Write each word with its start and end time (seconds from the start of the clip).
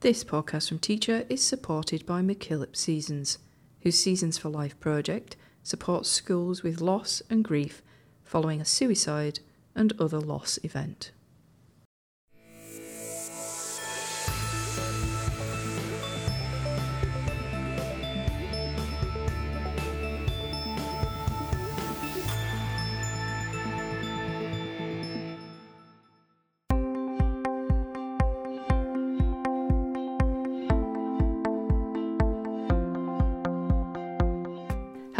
This 0.00 0.24
podcast 0.24 0.70
from 0.70 0.78
Teacher 0.78 1.26
is 1.28 1.44
supported 1.44 2.06
by 2.06 2.22
MacKillop 2.22 2.74
Seasons, 2.74 3.36
whose 3.82 3.98
Seasons 3.98 4.38
for 4.38 4.48
Life 4.48 4.80
project 4.80 5.36
supports 5.62 6.08
schools 6.08 6.62
with 6.62 6.80
loss 6.80 7.20
and 7.28 7.44
grief 7.44 7.82
following 8.24 8.62
a 8.62 8.64
suicide 8.64 9.40
and 9.74 9.92
other 10.00 10.18
loss 10.18 10.58
event. 10.62 11.10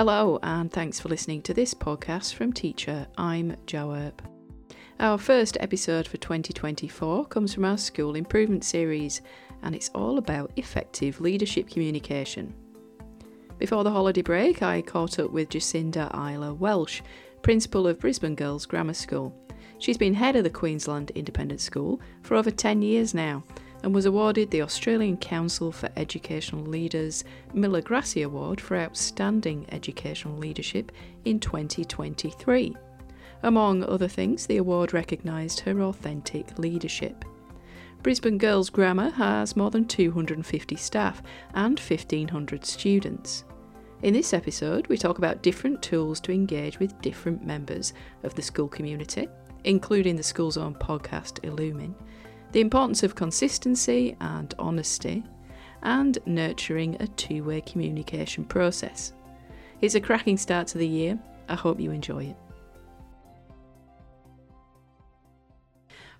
Hello, 0.01 0.39
and 0.43 0.73
thanks 0.73 0.99
for 0.99 1.11
listening 1.11 1.43
to 1.43 1.53
this 1.53 1.75
podcast 1.75 2.33
from 2.33 2.55
Teacher. 2.55 3.07
I'm 3.19 3.55
Jo 3.67 3.93
Earp. 3.93 4.23
Our 4.99 5.19
first 5.19 5.59
episode 5.61 6.09
for 6.09 6.17
2024 6.17 7.27
comes 7.27 7.53
from 7.53 7.67
our 7.67 7.77
School 7.77 8.15
Improvement 8.15 8.65
Series, 8.65 9.21
and 9.63 9.75
it's 9.75 9.91
all 9.91 10.17
about 10.17 10.53
effective 10.57 11.21
leadership 11.21 11.69
communication. 11.69 12.55
Before 13.59 13.85
the 13.85 13.91
holiday 13.91 14.23
break, 14.23 14.63
I 14.63 14.81
caught 14.81 15.19
up 15.19 15.33
with 15.33 15.51
Jacinda 15.51 16.09
Euler 16.15 16.55
Welsh, 16.55 17.03
Principal 17.43 17.87
of 17.87 18.01
Brisbane 18.01 18.35
Girls 18.35 18.65
Grammar 18.65 18.95
School. 18.95 19.39
She's 19.81 19.99
been 19.99 20.15
head 20.15 20.35
of 20.35 20.45
the 20.45 20.49
Queensland 20.49 21.11
Independent 21.11 21.61
School 21.61 22.01
for 22.23 22.37
over 22.37 22.51
10 22.51 22.81
years 22.81 23.13
now 23.13 23.45
and 23.83 23.95
was 23.95 24.07
awarded 24.07 24.51
the 24.51 24.63
Australian 24.63 25.17
Council 25.17 25.73
for 25.73 25.89
Educational 25.97 26.65
Leaders 26.65 27.25
Miller 27.55 27.81
Grassi 27.81 28.23
Award 28.23 28.61
for 28.61 28.77
Outstanding 28.77 29.67
Educational 29.71 30.37
Leadership 30.37 30.93
in 31.25 31.41
2023. 31.41 32.77
Among 33.43 33.83
other 33.85 34.09
things, 34.09 34.47
the 34.47 34.59
award 34.59 34.93
recognised 34.93 35.61
her 35.61 35.81
authentic 35.83 36.59
leadership. 36.59 37.25
Brisbane 38.03 38.39
Girls 38.39 38.71
Grammar 38.71 39.11
has 39.11 39.57
more 39.57 39.71
than 39.71 39.87
250 39.87 40.77
staff 40.77 41.23
and 41.55 41.79
1,500 41.79 42.65
students. 42.65 43.45
In 44.03 44.15
this 44.15 44.33
episode, 44.33 44.87
we 44.87 44.97
talk 44.97 45.19
about 45.19 45.43
different 45.43 45.83
tools 45.83 46.21
to 46.21 46.33
engage 46.33 46.79
with 46.79 46.99
different 47.03 47.45
members 47.45 47.93
of 48.23 48.35
the 48.35 48.41
school 48.41 48.69
community, 48.69 49.29
including 49.65 50.17
the 50.17 50.23
school's 50.23 50.57
own 50.57 50.75
podcast, 50.75 51.45
Illumine, 51.45 51.95
the 52.53 52.61
importance 52.61 53.03
of 53.03 53.15
consistency 53.15 54.17
and 54.21 54.55
honesty, 54.59 55.25
and 55.83 56.19
nurturing 56.27 56.97
a 57.01 57.07
two 57.07 57.45
way 57.45 57.61
communication 57.61 58.45
process. 58.45 59.13
It's 59.81 59.95
a 59.95 60.01
cracking 60.01 60.37
start 60.37 60.67
to 60.69 60.79
the 60.79 60.87
year. 60.87 61.19
I 61.49 61.55
hope 61.55 61.81
you 61.81 61.91
enjoy 61.91 62.25
it. 62.27 62.37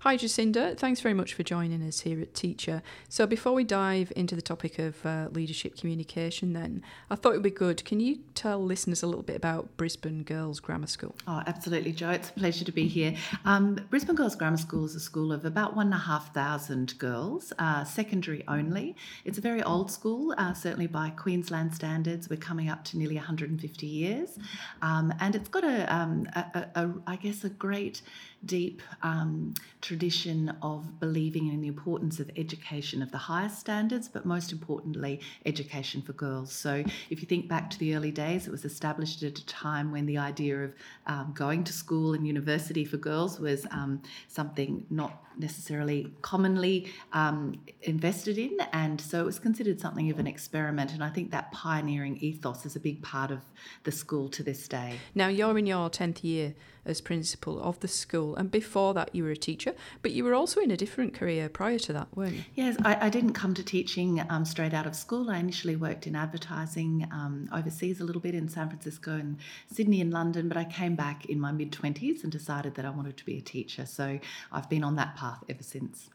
Hi, 0.01 0.17
Jacinda. 0.17 0.75
Thanks 0.75 0.99
very 0.99 1.13
much 1.13 1.35
for 1.35 1.43
joining 1.43 1.83
us 1.83 1.99
here 1.99 2.19
at 2.19 2.33
Teacher. 2.33 2.81
So, 3.07 3.27
before 3.27 3.53
we 3.53 3.63
dive 3.63 4.11
into 4.15 4.35
the 4.35 4.41
topic 4.41 4.79
of 4.79 5.05
uh, 5.05 5.27
leadership 5.31 5.77
communication, 5.77 6.53
then 6.53 6.81
I 7.11 7.15
thought 7.15 7.33
it 7.33 7.35
would 7.35 7.43
be 7.43 7.51
good. 7.51 7.85
Can 7.85 7.99
you 7.99 8.17
tell 8.33 8.57
listeners 8.63 9.03
a 9.03 9.05
little 9.05 9.21
bit 9.21 9.35
about 9.35 9.77
Brisbane 9.77 10.23
Girls 10.23 10.59
Grammar 10.59 10.87
School? 10.87 11.13
Oh, 11.27 11.43
absolutely, 11.45 11.91
Jo. 11.91 12.09
It's 12.09 12.31
a 12.31 12.33
pleasure 12.33 12.65
to 12.65 12.71
be 12.71 12.87
here. 12.87 13.13
Um, 13.45 13.75
Brisbane 13.91 14.15
Girls 14.15 14.35
Grammar 14.35 14.57
School 14.57 14.85
is 14.85 14.95
a 14.95 14.99
school 14.99 15.31
of 15.31 15.45
about 15.45 15.75
one 15.75 15.85
and 15.85 15.93
a 15.93 15.99
half 15.99 16.33
thousand 16.33 16.97
girls, 16.97 17.53
uh, 17.59 17.83
secondary 17.83 18.43
only. 18.47 18.95
It's 19.23 19.37
a 19.37 19.41
very 19.41 19.61
old 19.61 19.91
school, 19.91 20.33
uh, 20.35 20.55
certainly 20.55 20.87
by 20.87 21.11
Queensland 21.11 21.75
standards. 21.75 22.27
We're 22.27 22.37
coming 22.37 22.69
up 22.69 22.83
to 22.85 22.97
nearly 22.97 23.17
150 23.17 23.85
years, 23.85 24.39
um, 24.81 25.13
and 25.19 25.35
it's 25.35 25.49
got 25.49 25.63
a, 25.63 25.95
um, 25.95 26.27
a, 26.33 26.39
a, 26.39 26.85
a, 26.85 26.93
I 27.05 27.15
guess, 27.17 27.43
a 27.43 27.49
great 27.49 28.01
deep 28.45 28.81
um, 29.03 29.53
tradition 29.81 30.55
of 30.61 30.99
believing 30.99 31.47
in 31.47 31.61
the 31.61 31.67
importance 31.67 32.19
of 32.19 32.29
education 32.37 33.01
of 33.01 33.11
the 33.11 33.17
highest 33.17 33.59
standards, 33.59 34.07
but 34.07 34.25
most 34.25 34.51
importantly, 34.51 35.19
education 35.45 36.01
for 36.01 36.13
girls. 36.13 36.51
So, 36.51 36.83
if 37.09 37.21
you 37.21 37.27
think 37.27 37.47
back 37.47 37.69
to 37.71 37.79
the 37.79 37.95
early 37.95 38.11
days, 38.11 38.47
it 38.47 38.51
was 38.51 38.65
established 38.65 39.23
at 39.23 39.37
a 39.37 39.45
time 39.45 39.91
when 39.91 40.05
the 40.05 40.17
idea 40.17 40.63
of 40.63 40.73
um, 41.07 41.33
going 41.35 41.63
to 41.65 41.73
school 41.73 42.13
and 42.13 42.25
university 42.25 42.85
for 42.85 42.97
girls 42.97 43.39
was 43.39 43.65
um, 43.71 44.01
something 44.27 44.85
not 44.89 45.23
necessarily 45.37 46.11
commonly 46.21 46.91
um, 47.13 47.59
invested 47.83 48.37
in, 48.37 48.57
and 48.73 48.99
so 48.99 49.21
it 49.21 49.25
was 49.25 49.39
considered 49.39 49.79
something 49.79 50.09
of 50.09 50.19
an 50.19 50.27
experiment. 50.27 50.93
And 50.93 51.03
I 51.03 51.09
think 51.09 51.31
that 51.31 51.51
pioneering 51.51 52.17
ethos 52.17 52.65
is 52.65 52.75
a 52.75 52.79
big 52.79 53.01
part 53.01 53.31
of 53.31 53.41
the 53.83 53.91
school 53.91 54.29
to 54.29 54.43
this 54.43 54.67
day. 54.67 54.97
Now, 55.15 55.27
you're 55.27 55.57
in 55.57 55.65
your 55.65 55.89
10th 55.89 56.23
year 56.23 56.53
as 56.85 57.01
principal 57.01 57.61
of 57.61 57.79
the 57.79 57.87
school, 57.87 58.35
and 58.35 58.49
before 58.49 58.93
that, 58.93 59.13
you 59.13 59.23
were 59.23 59.31
a 59.31 59.37
teacher, 59.37 59.73
but 60.01 60.11
you 60.11 60.23
were 60.23 60.33
also 60.33 60.59
in 60.59 60.71
a 60.71 60.77
different 60.77 61.13
career 61.13 61.49
prior 61.49 61.79
to 61.79 61.93
that, 61.93 62.07
weren't 62.15 62.33
you? 62.33 62.43
Yes, 62.55 62.77
I, 62.83 63.07
I 63.07 63.09
didn't 63.09 63.33
come 63.33 63.53
to 63.53 63.63
teaching 63.63 64.23
um, 64.29 64.45
straight 64.45 64.73
out 64.73 64.87
of 64.87 64.95
school. 64.95 65.29
I 65.29 65.37
initially 65.37 65.75
worked 65.75 66.07
in 66.07 66.15
advertising 66.15 67.07
um, 67.11 67.49
overseas 67.53 68.01
a 68.01 68.03
little 68.03 68.21
bit 68.21 68.35
in 68.35 68.49
San 68.49 68.69
Francisco 68.69 69.11
and 69.11 69.37
Sydney 69.71 70.01
and 70.01 70.11
London, 70.11 70.47
but 70.47 70.57
I 70.57 70.65
came 70.65 70.95
back 70.95 71.25
in 71.25 71.39
my 71.39 71.51
mid 71.51 71.71
20s 71.71 72.23
and 72.23 72.31
decided 72.31 72.75
that 72.75 72.85
I 72.85 72.89
wanted 72.89 73.17
to 73.17 73.25
be 73.25 73.37
a 73.37 73.41
teacher. 73.41 73.85
So 73.85 74.19
I've 74.51 74.69
been 74.69 74.83
on 74.83 74.95
that 74.95 75.15
path 75.15 75.43
ever 75.49 75.63
since. 75.63 76.09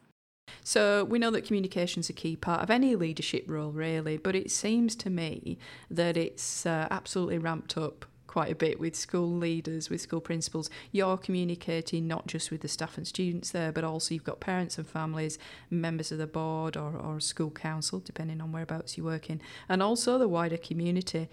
So 0.63 1.03
we 1.03 1.19
know 1.19 1.31
that 1.31 1.45
communication 1.45 2.01
is 2.01 2.09
a 2.09 2.13
key 2.13 2.35
part 2.35 2.61
of 2.61 2.69
any 2.69 2.95
leadership 2.95 3.45
role, 3.47 3.71
really, 3.71 4.17
but 4.17 4.35
it 4.35 4.51
seems 4.51 4.95
to 4.97 5.09
me 5.09 5.57
that 5.89 6.17
it's 6.17 6.65
uh, 6.65 6.87
absolutely 6.91 7.37
ramped 7.37 7.77
up 7.77 8.05
quite 8.37 8.51
a 8.51 8.55
bit 8.55 8.79
with 8.79 8.95
school 8.95 9.35
leaders, 9.35 9.89
with 9.89 9.99
school 9.99 10.21
principals. 10.21 10.69
You're 10.91 11.17
communicating 11.17 12.05
not 12.05 12.27
just 12.27 12.51
with 12.51 12.61
the 12.61 12.67
staff 12.67 12.95
and 12.95 13.07
students 13.07 13.49
there, 13.49 13.71
but 13.71 13.83
also 13.83 14.13
you've 14.13 14.23
got 14.23 14.39
parents 14.39 14.77
and 14.77 14.87
families, 14.87 15.39
members 15.71 16.11
of 16.11 16.19
the 16.19 16.27
board 16.27 16.77
or, 16.77 16.95
or 16.95 17.19
school 17.19 17.49
council, 17.49 17.99
depending 17.99 18.39
on 18.39 18.51
whereabouts 18.51 18.95
you 18.95 19.03
work 19.03 19.31
in, 19.31 19.41
and 19.67 19.81
also 19.81 20.19
the 20.19 20.27
wider 20.27 20.55
community. 20.57 21.29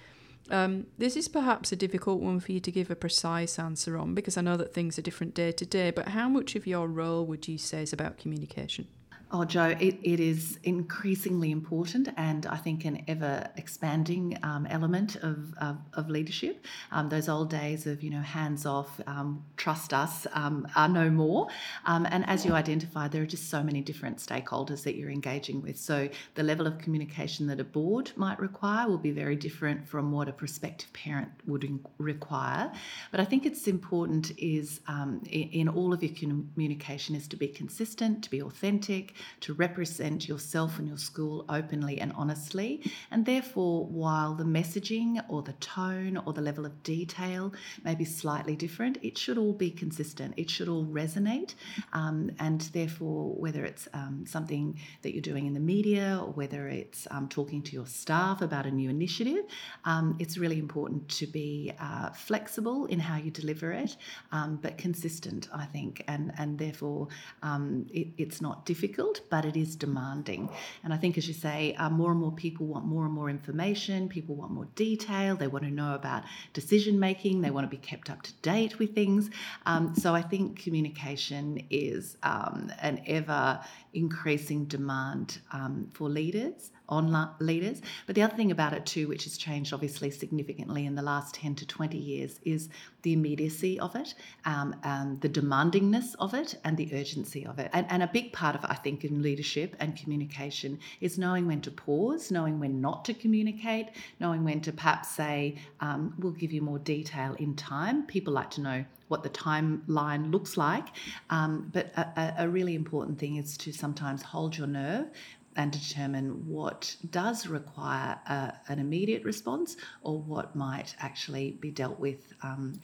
Um, 0.48 0.86
this 0.96 1.14
is 1.14 1.28
perhaps 1.28 1.72
a 1.72 1.76
difficult 1.76 2.22
one 2.22 2.40
for 2.40 2.52
you 2.52 2.60
to 2.60 2.72
give 2.72 2.90
a 2.90 2.96
precise 2.96 3.58
answer 3.58 3.98
on 3.98 4.14
because 4.14 4.38
I 4.38 4.40
know 4.40 4.56
that 4.56 4.72
things 4.72 4.98
are 4.98 5.02
different 5.02 5.34
day 5.34 5.52
to 5.52 5.66
day, 5.66 5.90
but 5.90 6.08
how 6.08 6.30
much 6.30 6.56
of 6.56 6.66
your 6.66 6.88
role 6.88 7.26
would 7.26 7.46
you 7.46 7.58
say 7.58 7.82
is 7.82 7.92
about 7.92 8.16
communication? 8.16 8.88
Oh, 9.36 9.44
Jo, 9.44 9.74
it, 9.80 9.98
it 10.04 10.20
is 10.20 10.60
increasingly 10.62 11.50
important 11.50 12.08
and 12.16 12.46
I 12.46 12.56
think 12.56 12.84
an 12.84 13.02
ever 13.08 13.50
expanding 13.56 14.38
um, 14.44 14.64
element 14.70 15.16
of, 15.16 15.52
of, 15.60 15.76
of 15.94 16.08
leadership. 16.08 16.64
Um, 16.92 17.08
those 17.08 17.28
old 17.28 17.50
days 17.50 17.88
of, 17.88 18.04
you 18.04 18.10
know, 18.10 18.20
hands 18.20 18.64
off, 18.64 19.00
um, 19.08 19.44
trust 19.64 19.94
us 19.94 20.26
um, 20.34 20.68
are 20.76 20.90
no 20.90 21.08
more. 21.08 21.48
Um, 21.86 22.06
and 22.10 22.22
as 22.28 22.44
you 22.44 22.52
identify, 22.52 23.08
there 23.08 23.22
are 23.22 23.32
just 23.36 23.48
so 23.48 23.62
many 23.62 23.80
different 23.80 24.18
stakeholders 24.18 24.82
that 24.82 24.94
you're 24.96 25.14
engaging 25.20 25.62
with. 25.62 25.78
So 25.78 25.96
the 26.34 26.42
level 26.42 26.66
of 26.66 26.76
communication 26.76 27.46
that 27.46 27.60
a 27.60 27.64
board 27.78 28.12
might 28.14 28.38
require 28.48 28.86
will 28.86 29.04
be 29.10 29.10
very 29.10 29.36
different 29.36 29.88
from 29.88 30.12
what 30.12 30.28
a 30.28 30.34
prospective 30.34 30.92
parent 30.92 31.30
would 31.46 31.64
require. 31.96 32.70
But 33.10 33.20
I 33.20 33.24
think 33.24 33.46
it's 33.46 33.66
important 33.66 34.32
is 34.36 34.82
um, 34.86 35.22
in, 35.30 35.48
in 35.60 35.68
all 35.68 35.94
of 35.94 36.02
your 36.02 36.14
communication 36.14 37.16
is 37.16 37.26
to 37.28 37.36
be 37.36 37.48
consistent, 37.48 38.22
to 38.24 38.30
be 38.30 38.42
authentic, 38.42 39.14
to 39.40 39.54
represent 39.54 40.28
yourself 40.28 40.78
and 40.78 40.86
your 40.86 40.98
school 40.98 41.46
openly 41.48 42.02
and 42.02 42.12
honestly. 42.16 42.82
And 43.10 43.24
therefore, 43.24 43.86
while 43.86 44.34
the 44.34 44.44
messaging 44.58 45.24
or 45.28 45.40
the 45.40 45.54
tone 45.54 46.18
or 46.26 46.34
the 46.34 46.42
level 46.42 46.66
of 46.66 46.82
detail 46.82 47.54
may 47.82 47.94
be 47.94 48.04
slightly 48.04 48.56
different, 48.56 48.98
it 49.02 49.16
should 49.16 49.38
all 49.38 49.53
be 49.54 49.70
consistent. 49.70 50.34
It 50.36 50.50
should 50.50 50.68
all 50.68 50.84
resonate. 50.84 51.54
Um, 51.92 52.30
and 52.38 52.60
therefore, 52.72 53.34
whether 53.34 53.64
it's 53.64 53.88
um, 53.92 54.24
something 54.26 54.78
that 55.02 55.12
you're 55.12 55.22
doing 55.22 55.46
in 55.46 55.54
the 55.54 55.60
media 55.60 56.20
or 56.20 56.32
whether 56.32 56.68
it's 56.68 57.06
um, 57.10 57.28
talking 57.28 57.62
to 57.62 57.72
your 57.72 57.86
staff 57.86 58.42
about 58.42 58.66
a 58.66 58.70
new 58.70 58.90
initiative, 58.90 59.44
um, 59.84 60.16
it's 60.18 60.36
really 60.38 60.58
important 60.58 61.08
to 61.08 61.26
be 61.26 61.72
uh, 61.80 62.10
flexible 62.10 62.86
in 62.86 62.98
how 62.98 63.16
you 63.16 63.30
deliver 63.30 63.72
it, 63.72 63.96
um, 64.32 64.58
but 64.62 64.78
consistent, 64.78 65.48
I 65.54 65.66
think. 65.66 66.04
And, 66.08 66.32
and 66.38 66.58
therefore, 66.58 67.08
it, 67.42 68.08
it's 68.18 68.40
not 68.40 68.66
difficult 68.66 69.14
but 69.30 69.44
it 69.44 69.56
is 69.56 69.76
demanding. 69.76 70.48
And 70.82 70.92
I 70.92 70.96
think, 70.96 71.18
as 71.18 71.26
you 71.26 71.34
say, 71.34 71.74
uh, 71.74 71.90
more 71.90 72.10
and 72.10 72.20
more 72.20 72.32
people 72.32 72.66
want 72.66 72.84
more 72.84 73.04
and 73.04 73.12
more 73.12 73.30
information, 73.30 74.08
people 74.08 74.34
want 74.34 74.52
more 74.52 74.68
detail, 74.74 75.36
they 75.36 75.46
want 75.46 75.64
to 75.64 75.70
know 75.70 75.94
about 75.94 76.24
decision 76.52 76.98
making, 76.98 77.40
they 77.40 77.50
want 77.50 77.64
to 77.68 77.70
be 77.70 77.80
kept 77.80 78.10
up 78.10 78.22
to 78.22 78.32
date 78.42 78.78
with 78.78 78.94
things. 78.94 79.30
Um, 79.66 79.94
so 79.94 80.14
I 80.14 80.22
think 80.22 80.60
communication 80.62 81.66
is 81.70 82.16
um, 82.22 82.72
an 82.80 83.02
ever 83.06 83.60
increasing 83.94 84.64
demand 84.64 85.38
um, 85.52 85.88
for 85.92 86.08
leaders 86.08 86.70
on 86.88 87.30
leaders. 87.40 87.80
But 88.06 88.14
the 88.14 88.22
other 88.22 88.36
thing 88.36 88.50
about 88.50 88.74
it 88.74 88.84
too, 88.84 89.08
which 89.08 89.24
has 89.24 89.38
changed 89.38 89.72
obviously 89.72 90.10
significantly 90.10 90.84
in 90.84 90.94
the 90.94 91.02
last 91.02 91.34
10 91.34 91.54
to 91.56 91.66
20 91.66 91.96
years, 91.96 92.40
is 92.44 92.68
the 93.02 93.14
immediacy 93.14 93.80
of 93.80 93.94
it, 93.96 94.14
um, 94.44 94.74
the 95.20 95.28
demandingness 95.28 96.14
of 96.18 96.34
it, 96.34 96.56
and 96.64 96.76
the 96.76 96.90
urgency 96.94 97.46
of 97.46 97.58
it. 97.58 97.70
And, 97.72 97.86
and, 97.88 98.02
a 98.02 98.06
big 98.06 98.32
part 98.32 98.54
of, 98.54 98.64
I 98.66 98.74
think, 98.74 98.94
think, 98.94 99.10
in 99.10 99.22
leadership 99.22 99.74
and 99.80 99.96
communication 99.96 100.78
is 101.00 101.18
knowing 101.18 101.46
when 101.46 101.60
to 101.62 101.70
pause, 101.70 102.30
knowing 102.30 102.60
when 102.60 102.80
not 102.80 103.04
to 103.04 103.14
communicate, 103.14 103.88
knowing 104.20 104.44
when 104.44 104.60
to 104.60 104.72
perhaps 104.72 105.10
say, 105.10 105.56
um, 105.80 106.14
we'll 106.18 106.32
give 106.32 106.52
you 106.52 106.62
more 106.62 106.78
detail 106.78 107.34
in 107.38 107.54
time. 107.56 108.06
People 108.06 108.32
like 108.32 108.50
to 108.50 108.60
know 108.60 108.84
what 109.08 109.22
the 109.22 109.30
timeline 109.30 110.32
looks 110.32 110.56
like. 110.56 110.86
Um, 111.30 111.70
but 111.72 111.92
a, 111.96 112.34
a, 112.38 112.48
really 112.48 112.74
important 112.74 113.18
thing 113.18 113.36
is 113.36 113.56
to 113.58 113.72
sometimes 113.84 114.22
hold 114.22 114.56
your 114.56 114.66
nerve 114.66 115.08
and 115.56 115.70
determine 115.70 116.28
what 116.48 116.96
does 117.10 117.46
require 117.46 118.18
a, 118.26 118.54
an 118.68 118.78
immediate 118.78 119.22
response 119.24 119.76
or 120.00 120.18
what 120.22 120.56
might 120.56 120.96
actually 121.00 121.50
be 121.60 121.70
dealt 121.70 122.00
with. 122.00 122.32
Um, 122.42 122.80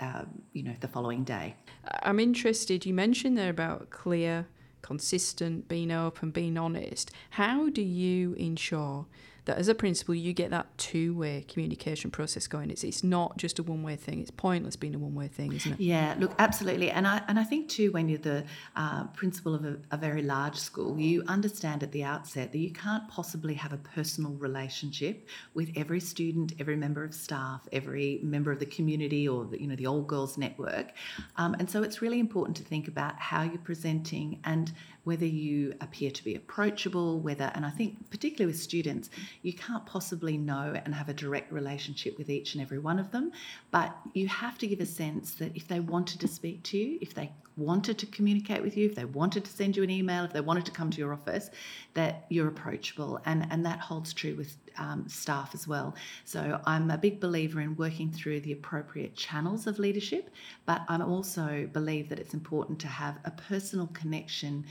uh, 0.00 0.24
you 0.52 0.62
know, 0.64 0.74
the 0.80 0.88
following 0.88 1.22
day. 1.22 1.54
I'm 2.02 2.18
interested. 2.18 2.84
You 2.84 2.94
mentioned 2.94 3.38
there 3.38 3.50
about 3.50 3.90
clear, 3.90 4.48
consistent, 4.82 5.68
being 5.68 5.92
open, 5.92 6.32
being 6.32 6.56
honest. 6.58 7.12
How 7.30 7.68
do 7.68 7.82
you 7.82 8.34
ensure 8.34 9.06
that 9.44 9.58
as 9.58 9.68
a 9.68 9.74
principal 9.74 10.14
you 10.14 10.32
get 10.32 10.50
that 10.50 10.66
two-way 10.78 11.44
communication 11.48 12.10
process 12.10 12.46
going. 12.46 12.70
It's 12.70 12.84
it's 12.84 13.04
not 13.04 13.36
just 13.36 13.58
a 13.58 13.62
one-way 13.62 13.96
thing. 13.96 14.20
It's 14.20 14.30
pointless 14.30 14.76
being 14.76 14.94
a 14.94 14.98
one-way 14.98 15.28
thing 15.28 15.52
isn't 15.52 15.72
it? 15.72 15.80
Yeah 15.80 16.14
look 16.18 16.34
absolutely. 16.38 16.90
And 16.90 17.06
i 17.06 17.22
and 17.28 17.38
i 17.38 17.44
think 17.44 17.68
too 17.68 17.92
when 17.92 18.08
you're 18.08 18.18
the 18.18 18.44
uh, 18.76 19.04
principal 19.08 19.54
of 19.54 19.64
a, 19.64 19.76
a 19.90 19.96
very 19.96 20.22
large 20.22 20.56
school 20.56 20.98
you 20.98 21.22
understand 21.28 21.82
at 21.82 21.92
the 21.92 22.04
outset 22.04 22.52
that 22.52 22.58
you 22.58 22.72
can't 22.72 23.06
possibly 23.08 23.54
have 23.54 23.72
a 23.72 23.78
personal 23.78 24.32
relationship 24.32 25.28
with 25.54 25.70
every 25.76 26.00
student 26.00 26.52
every 26.58 26.76
member 26.76 27.04
of 27.04 27.14
staff 27.14 27.66
every 27.72 28.20
member 28.22 28.50
of 28.52 28.58
the 28.58 28.66
community 28.66 29.28
or 29.28 29.44
the, 29.44 29.60
you 29.60 29.66
know 29.66 29.76
the 29.76 29.86
old 29.86 30.06
girls 30.06 30.36
network. 30.38 30.92
Um, 31.36 31.54
and 31.58 31.68
so 31.68 31.82
it's 31.82 32.00
really 32.02 32.20
important 32.20 32.56
to 32.58 32.62
think 32.62 32.88
about 32.88 33.18
how 33.18 33.42
you're 33.42 33.58
presenting 33.58 34.40
and 34.44 34.72
whether 35.04 35.26
you 35.26 35.74
appear 35.80 36.10
to 36.10 36.24
be 36.24 36.34
approachable, 36.34 37.20
whether, 37.20 37.52
and 37.54 37.66
I 37.66 37.70
think 37.70 38.10
particularly 38.10 38.50
with 38.52 38.60
students, 38.60 39.10
you 39.42 39.52
can't 39.52 39.84
possibly 39.86 40.36
know 40.36 40.74
and 40.84 40.94
have 40.94 41.08
a 41.08 41.14
direct 41.14 41.52
relationship 41.52 42.18
with 42.18 42.30
each 42.30 42.54
and 42.54 42.62
every 42.62 42.78
one 42.78 42.98
of 42.98 43.10
them, 43.10 43.32
but 43.70 43.96
you 44.12 44.28
have 44.28 44.58
to 44.58 44.66
give 44.66 44.80
a 44.80 44.86
sense 44.86 45.34
that 45.34 45.54
if 45.56 45.68
they 45.68 45.80
wanted 45.80 46.20
to 46.20 46.28
speak 46.28 46.62
to 46.64 46.78
you, 46.78 46.98
if 47.00 47.14
they 47.14 47.30
wanted 47.56 47.98
to 47.98 48.06
communicate 48.06 48.62
with 48.62 48.76
you, 48.76 48.86
if 48.86 48.94
they 48.94 49.04
wanted 49.04 49.44
to 49.44 49.50
send 49.50 49.76
you 49.76 49.82
an 49.82 49.90
email, 49.90 50.24
if 50.24 50.32
they 50.32 50.40
wanted 50.40 50.64
to 50.64 50.72
come 50.72 50.90
to 50.90 50.98
your 50.98 51.12
office, 51.12 51.50
that 51.94 52.26
you're 52.28 52.48
approachable. 52.48 53.20
And, 53.26 53.46
and 53.50 53.64
that 53.64 53.78
holds 53.78 54.12
true 54.12 54.34
with 54.34 54.56
um, 54.76 55.08
staff 55.08 55.54
as 55.54 55.68
well. 55.68 55.94
So 56.24 56.60
I'm 56.66 56.90
a 56.90 56.98
big 56.98 57.20
believer 57.20 57.60
in 57.60 57.76
working 57.76 58.10
through 58.10 58.40
the 58.40 58.52
appropriate 58.52 59.14
channels 59.14 59.66
of 59.66 59.78
leadership, 59.78 60.30
but 60.66 60.82
I 60.88 61.00
also 61.00 61.68
believe 61.72 62.08
that 62.08 62.18
it's 62.18 62.34
important 62.34 62.78
to 62.80 62.88
have 62.88 63.18
a 63.24 63.30
personal 63.30 63.86
connection 63.88 64.64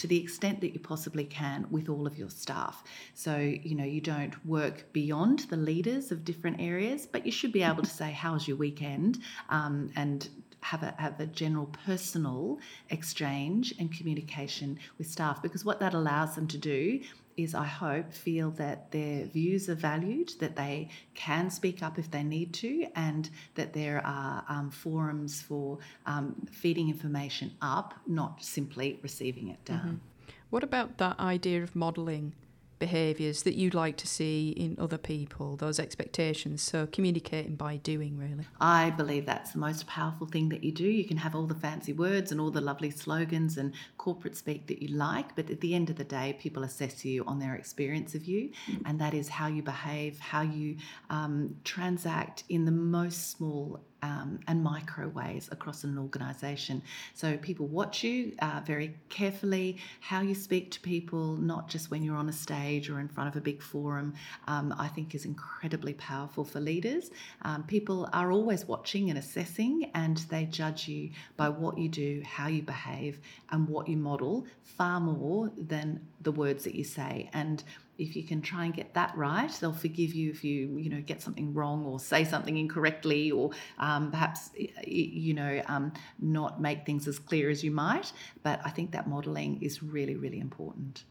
to 0.00 0.06
the 0.06 0.18
extent 0.18 0.62
that 0.62 0.72
you 0.72 0.80
possibly 0.80 1.24
can 1.24 1.66
with 1.70 1.90
all 1.90 2.06
of 2.06 2.18
your 2.18 2.30
staff. 2.30 2.82
So, 3.14 3.36
you 3.36 3.74
know, 3.74 3.84
you 3.84 4.00
don't 4.00 4.34
work 4.46 4.90
beyond 4.94 5.40
the 5.50 5.58
leaders 5.58 6.10
of 6.10 6.24
different 6.24 6.58
areas, 6.58 7.06
but 7.06 7.26
you 7.26 7.32
should 7.32 7.52
be 7.52 7.62
able 7.62 7.82
to 7.82 7.90
say, 7.90 8.10
How 8.10 8.32
was 8.32 8.48
your 8.48 8.56
weekend? 8.56 9.18
Um, 9.50 9.90
and 9.96 10.26
have 10.62 10.82
a, 10.82 10.94
have 10.98 11.20
a 11.20 11.26
general 11.26 11.70
personal 11.84 12.58
exchange 12.90 13.74
and 13.78 13.92
communication 13.92 14.78
with 14.98 15.06
staff 15.06 15.42
because 15.42 15.64
what 15.64 15.80
that 15.80 15.94
allows 15.94 16.34
them 16.34 16.46
to 16.46 16.58
do 16.58 17.00
is, 17.42 17.54
I 17.54 17.64
hope, 17.64 18.12
feel 18.12 18.50
that 18.52 18.90
their 18.90 19.26
views 19.26 19.68
are 19.68 19.74
valued, 19.74 20.32
that 20.40 20.56
they 20.56 20.88
can 21.14 21.50
speak 21.50 21.82
up 21.82 21.98
if 21.98 22.10
they 22.10 22.22
need 22.22 22.52
to, 22.54 22.86
and 22.94 23.28
that 23.54 23.72
there 23.72 24.04
are 24.04 24.44
um, 24.48 24.70
forums 24.70 25.42
for 25.42 25.78
um, 26.06 26.34
feeding 26.50 26.88
information 26.88 27.52
up, 27.62 27.94
not 28.06 28.42
simply 28.42 28.98
receiving 29.02 29.48
it 29.48 29.64
down. 29.64 29.78
Mm-hmm. 29.78 30.32
What 30.50 30.64
about 30.64 30.98
that 30.98 31.18
idea 31.20 31.62
of 31.62 31.76
modelling? 31.76 32.34
Behaviours 32.80 33.44
that 33.44 33.54
you'd 33.54 33.74
like 33.74 33.96
to 33.98 34.08
see 34.08 34.50
in 34.50 34.74
other 34.80 34.98
people, 34.98 35.54
those 35.54 35.78
expectations. 35.78 36.62
So 36.62 36.88
communicating 36.90 37.54
by 37.54 37.76
doing, 37.76 38.18
really. 38.18 38.46
I 38.60 38.90
believe 38.90 39.26
that's 39.26 39.52
the 39.52 39.58
most 39.58 39.86
powerful 39.86 40.26
thing 40.26 40.48
that 40.48 40.64
you 40.64 40.72
do. 40.72 40.88
You 40.88 41.04
can 41.04 41.18
have 41.18 41.36
all 41.36 41.46
the 41.46 41.54
fancy 41.54 41.92
words 41.92 42.32
and 42.32 42.40
all 42.40 42.50
the 42.50 42.60
lovely 42.60 42.90
slogans 42.90 43.56
and 43.58 43.72
corporate 43.98 44.36
speak 44.36 44.66
that 44.66 44.82
you 44.82 44.88
like, 44.96 45.36
but 45.36 45.48
at 45.50 45.60
the 45.60 45.74
end 45.74 45.90
of 45.90 45.96
the 45.96 46.04
day, 46.04 46.36
people 46.40 46.64
assess 46.64 47.04
you 47.04 47.22
on 47.26 47.38
their 47.38 47.54
experience 47.54 48.16
of 48.16 48.24
you, 48.24 48.50
and 48.86 48.98
that 49.00 49.14
is 49.14 49.28
how 49.28 49.46
you 49.46 49.62
behave, 49.62 50.18
how 50.18 50.40
you 50.40 50.76
um, 51.10 51.54
transact 51.62 52.42
in 52.48 52.64
the 52.64 52.72
most 52.72 53.30
small 53.30 53.78
um, 54.02 54.38
and 54.48 54.62
micro 54.62 55.08
ways 55.08 55.48
across 55.52 55.84
an 55.84 55.98
organisation. 55.98 56.82
So 57.14 57.36
people 57.38 57.66
watch 57.66 58.02
you 58.02 58.34
uh, 58.40 58.60
very 58.64 58.94
carefully, 59.08 59.78
how 60.00 60.20
you 60.20 60.34
speak 60.34 60.70
to 60.72 60.80
people, 60.80 61.36
not 61.36 61.68
just 61.68 61.90
when 61.90 62.02
you're 62.02 62.16
on 62.16 62.28
a 62.28 62.32
stage 62.32 62.90
or 62.90 63.00
in 63.00 63.08
front 63.08 63.28
of 63.28 63.36
a 63.36 63.40
big 63.40 63.62
forum, 63.62 64.14
um, 64.46 64.74
I 64.78 64.88
think 64.88 65.14
is 65.14 65.24
incredibly 65.24 65.94
powerful 65.94 66.44
for 66.44 66.60
leaders. 66.60 67.10
Um, 67.42 67.64
people 67.64 68.08
are 68.12 68.32
always 68.32 68.66
watching 68.66 69.10
and 69.10 69.18
assessing, 69.18 69.90
and 69.94 70.18
they 70.30 70.44
judge 70.44 70.88
you 70.88 71.10
by 71.36 71.48
what 71.48 71.78
you 71.78 71.88
do, 71.88 72.22
how 72.24 72.48
you 72.48 72.62
behave, 72.62 73.20
and 73.50 73.68
what 73.68 73.88
you 73.88 73.96
model 73.96 74.46
far 74.62 75.00
more 75.00 75.50
than 75.56 76.00
the 76.22 76.32
words 76.32 76.64
that 76.64 76.74
you 76.74 76.84
say. 76.84 77.28
And 77.32 77.62
if 78.00 78.16
you 78.16 78.24
can 78.24 78.40
try 78.40 78.64
and 78.64 78.74
get 78.74 78.94
that 78.94 79.14
right, 79.16 79.52
they'll 79.60 79.72
forgive 79.72 80.14
you 80.14 80.30
if 80.30 80.42
you 80.42 80.78
you 80.78 80.88
know 80.88 81.02
get 81.02 81.20
something 81.20 81.52
wrong 81.52 81.84
or 81.84 82.00
say 82.00 82.24
something 82.24 82.56
incorrectly 82.56 83.30
or 83.30 83.50
um, 83.78 84.10
perhaps 84.10 84.50
you 84.86 85.34
know 85.34 85.62
um, 85.66 85.92
not 86.18 86.60
make 86.60 86.86
things 86.86 87.06
as 87.06 87.18
clear 87.18 87.50
as 87.50 87.62
you 87.62 87.70
might. 87.70 88.12
But 88.42 88.60
I 88.64 88.70
think 88.70 88.92
that 88.92 89.06
modelling 89.06 89.62
is 89.62 89.82
really 89.82 90.16
really 90.16 90.40
important. 90.40 91.04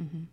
Mm-hmm. 0.00 0.24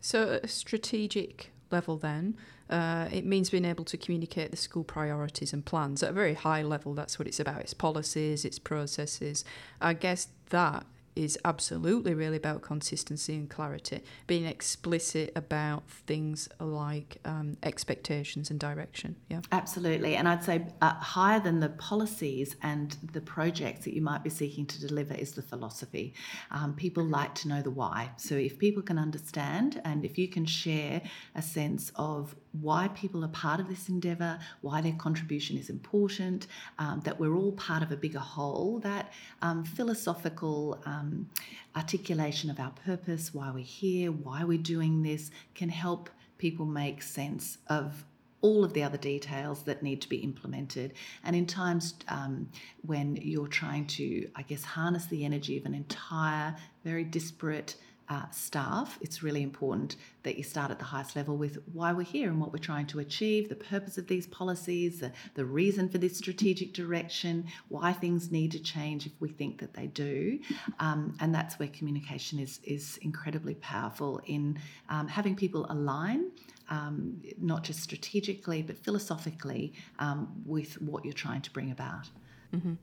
So 0.00 0.40
strategic 0.44 1.50
level 1.70 1.96
then. 1.96 2.36
Uh, 2.68 3.08
it 3.12 3.24
means 3.24 3.50
being 3.50 3.64
able 3.64 3.84
to 3.84 3.96
communicate 3.96 4.50
the 4.50 4.56
school 4.56 4.82
priorities 4.82 5.52
and 5.52 5.64
plans 5.64 6.02
at 6.02 6.10
a 6.10 6.12
very 6.12 6.34
high 6.34 6.62
level. 6.62 6.94
That's 6.94 7.16
what 7.16 7.28
it's 7.28 7.38
about. 7.38 7.60
It's 7.60 7.74
policies, 7.74 8.44
it's 8.44 8.58
processes. 8.58 9.44
I 9.80 9.94
guess 9.94 10.28
that 10.50 10.84
is 11.16 11.38
absolutely 11.44 12.14
really 12.14 12.36
about 12.36 12.62
consistency 12.62 13.34
and 13.34 13.48
clarity, 13.48 14.02
being 14.26 14.44
explicit 14.44 15.32
about 15.34 15.88
things 15.88 16.48
like 16.60 17.16
um, 17.24 17.56
expectations 17.62 18.50
and 18.50 18.60
direction. 18.60 19.16
Yeah, 19.28 19.40
absolutely. 19.50 20.14
And 20.16 20.28
I'd 20.28 20.44
say 20.44 20.66
uh, 20.82 20.94
higher 20.94 21.40
than 21.40 21.60
the 21.60 21.70
policies 21.70 22.56
and 22.62 22.96
the 23.12 23.22
projects 23.22 23.86
that 23.86 23.94
you 23.94 24.02
might 24.02 24.22
be 24.22 24.30
seeking 24.30 24.66
to 24.66 24.86
deliver 24.86 25.14
is 25.14 25.32
the 25.32 25.42
philosophy. 25.42 26.14
Um, 26.50 26.74
people 26.74 27.04
like 27.04 27.34
to 27.36 27.48
know 27.48 27.62
the 27.62 27.70
why. 27.70 28.10
So 28.16 28.34
if 28.34 28.58
people 28.58 28.82
can 28.82 28.98
understand 28.98 29.80
and 29.84 30.04
if 30.04 30.18
you 30.18 30.28
can 30.28 30.44
share 30.44 31.00
a 31.34 31.42
sense 31.42 31.90
of 31.96 32.36
why 32.60 32.88
people 32.88 33.24
are 33.24 33.28
part 33.28 33.60
of 33.60 33.68
this 33.68 33.88
endeavour, 33.88 34.38
why 34.60 34.80
their 34.80 34.94
contribution 34.94 35.56
is 35.56 35.70
important, 35.70 36.46
um, 36.78 37.00
that 37.04 37.18
we're 37.18 37.36
all 37.36 37.52
part 37.52 37.82
of 37.82 37.92
a 37.92 37.96
bigger 37.96 38.18
whole, 38.18 38.78
that 38.80 39.12
um, 39.42 39.64
philosophical 39.64 40.80
um, 40.86 41.28
articulation 41.74 42.50
of 42.50 42.58
our 42.60 42.72
purpose, 42.84 43.34
why 43.34 43.50
we're 43.50 43.64
here, 43.64 44.10
why 44.10 44.44
we're 44.44 44.58
doing 44.58 45.02
this, 45.02 45.30
can 45.54 45.68
help 45.68 46.10
people 46.38 46.66
make 46.66 47.02
sense 47.02 47.58
of 47.68 48.04
all 48.42 48.64
of 48.64 48.74
the 48.74 48.82
other 48.82 48.98
details 48.98 49.62
that 49.62 49.82
need 49.82 50.00
to 50.02 50.08
be 50.08 50.18
implemented. 50.18 50.92
And 51.24 51.34
in 51.34 51.46
times 51.46 51.94
um, 52.08 52.48
when 52.82 53.16
you're 53.16 53.48
trying 53.48 53.86
to, 53.86 54.28
I 54.36 54.42
guess, 54.42 54.62
harness 54.62 55.06
the 55.06 55.24
energy 55.24 55.56
of 55.56 55.64
an 55.64 55.74
entire, 55.74 56.54
very 56.84 57.04
disparate 57.04 57.76
uh, 58.08 58.28
staff, 58.30 58.98
it's 59.00 59.22
really 59.22 59.42
important 59.42 59.96
that 60.22 60.36
you 60.36 60.44
start 60.44 60.70
at 60.70 60.78
the 60.78 60.84
highest 60.84 61.16
level 61.16 61.36
with 61.36 61.58
why 61.72 61.92
we're 61.92 62.02
here 62.02 62.28
and 62.28 62.40
what 62.40 62.52
we're 62.52 62.58
trying 62.58 62.86
to 62.86 63.00
achieve, 63.00 63.48
the 63.48 63.54
purpose 63.54 63.98
of 63.98 64.06
these 64.06 64.26
policies, 64.26 65.00
the, 65.00 65.12
the 65.34 65.44
reason 65.44 65.88
for 65.88 65.98
this 65.98 66.16
strategic 66.16 66.72
direction, 66.72 67.44
why 67.68 67.92
things 67.92 68.30
need 68.30 68.52
to 68.52 68.60
change 68.60 69.06
if 69.06 69.12
we 69.20 69.28
think 69.28 69.58
that 69.58 69.74
they 69.74 69.88
do. 69.88 70.38
Um, 70.78 71.16
and 71.20 71.34
that's 71.34 71.58
where 71.58 71.68
communication 71.68 72.38
is, 72.38 72.60
is 72.62 72.98
incredibly 73.02 73.54
powerful 73.56 74.20
in 74.26 74.58
um, 74.88 75.08
having 75.08 75.34
people 75.34 75.66
align. 75.68 76.30
Um, 76.68 77.22
not 77.38 77.62
just 77.62 77.80
strategically, 77.80 78.60
but 78.60 78.76
philosophically, 78.76 79.72
um, 80.00 80.42
with 80.44 80.82
what 80.82 81.04
you're 81.04 81.14
trying 81.14 81.42
to 81.42 81.50
bring 81.52 81.70
about. 81.70 82.10
Mm-hmm. 82.52 82.74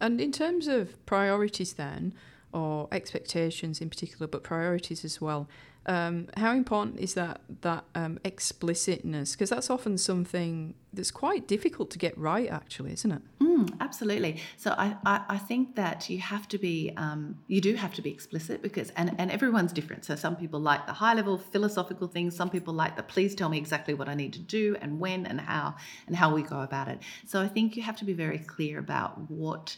And 0.00 0.20
in 0.20 0.30
terms 0.30 0.68
of 0.68 1.04
priorities, 1.06 1.72
then, 1.72 2.14
or 2.52 2.88
expectations 2.92 3.80
in 3.80 3.88
particular, 3.88 4.26
but 4.26 4.42
priorities 4.42 5.04
as 5.04 5.20
well. 5.20 5.48
Um, 5.84 6.28
how 6.36 6.52
important 6.52 7.00
is 7.00 7.14
that 7.14 7.40
that 7.62 7.84
um, 7.94 8.20
explicitness? 8.24 9.32
Because 9.32 9.50
that's 9.50 9.68
often 9.68 9.98
something 9.98 10.74
that's 10.92 11.10
quite 11.10 11.48
difficult 11.48 11.90
to 11.90 11.98
get 11.98 12.16
right, 12.16 12.48
actually, 12.48 12.92
isn't 12.92 13.10
it? 13.10 13.22
Mm, 13.40 13.80
absolutely. 13.80 14.40
So 14.56 14.74
I, 14.78 14.96
I, 15.04 15.24
I, 15.28 15.38
think 15.38 15.74
that 15.76 16.08
you 16.08 16.18
have 16.18 16.46
to 16.48 16.58
be 16.58 16.92
um, 16.96 17.38
you 17.48 17.60
do 17.60 17.74
have 17.74 17.94
to 17.94 18.02
be 18.02 18.10
explicit 18.10 18.62
because 18.62 18.90
and, 18.90 19.14
and 19.18 19.30
everyone's 19.32 19.72
different. 19.72 20.04
So 20.04 20.14
some 20.14 20.36
people 20.36 20.60
like 20.60 20.86
the 20.86 20.92
high 20.92 21.14
level 21.14 21.36
philosophical 21.36 22.06
things. 22.06 22.36
Some 22.36 22.50
people 22.50 22.74
like 22.74 22.94
the 22.96 23.02
please 23.02 23.34
tell 23.34 23.48
me 23.48 23.58
exactly 23.58 23.94
what 23.94 24.08
I 24.08 24.14
need 24.14 24.34
to 24.34 24.40
do 24.40 24.76
and 24.80 25.00
when 25.00 25.26
and 25.26 25.40
how 25.40 25.74
and 26.06 26.14
how 26.14 26.32
we 26.32 26.42
go 26.42 26.60
about 26.60 26.86
it. 26.86 27.00
So 27.26 27.40
I 27.40 27.48
think 27.48 27.76
you 27.76 27.82
have 27.82 27.96
to 27.96 28.04
be 28.04 28.12
very 28.12 28.38
clear 28.38 28.78
about 28.78 29.30
what 29.30 29.76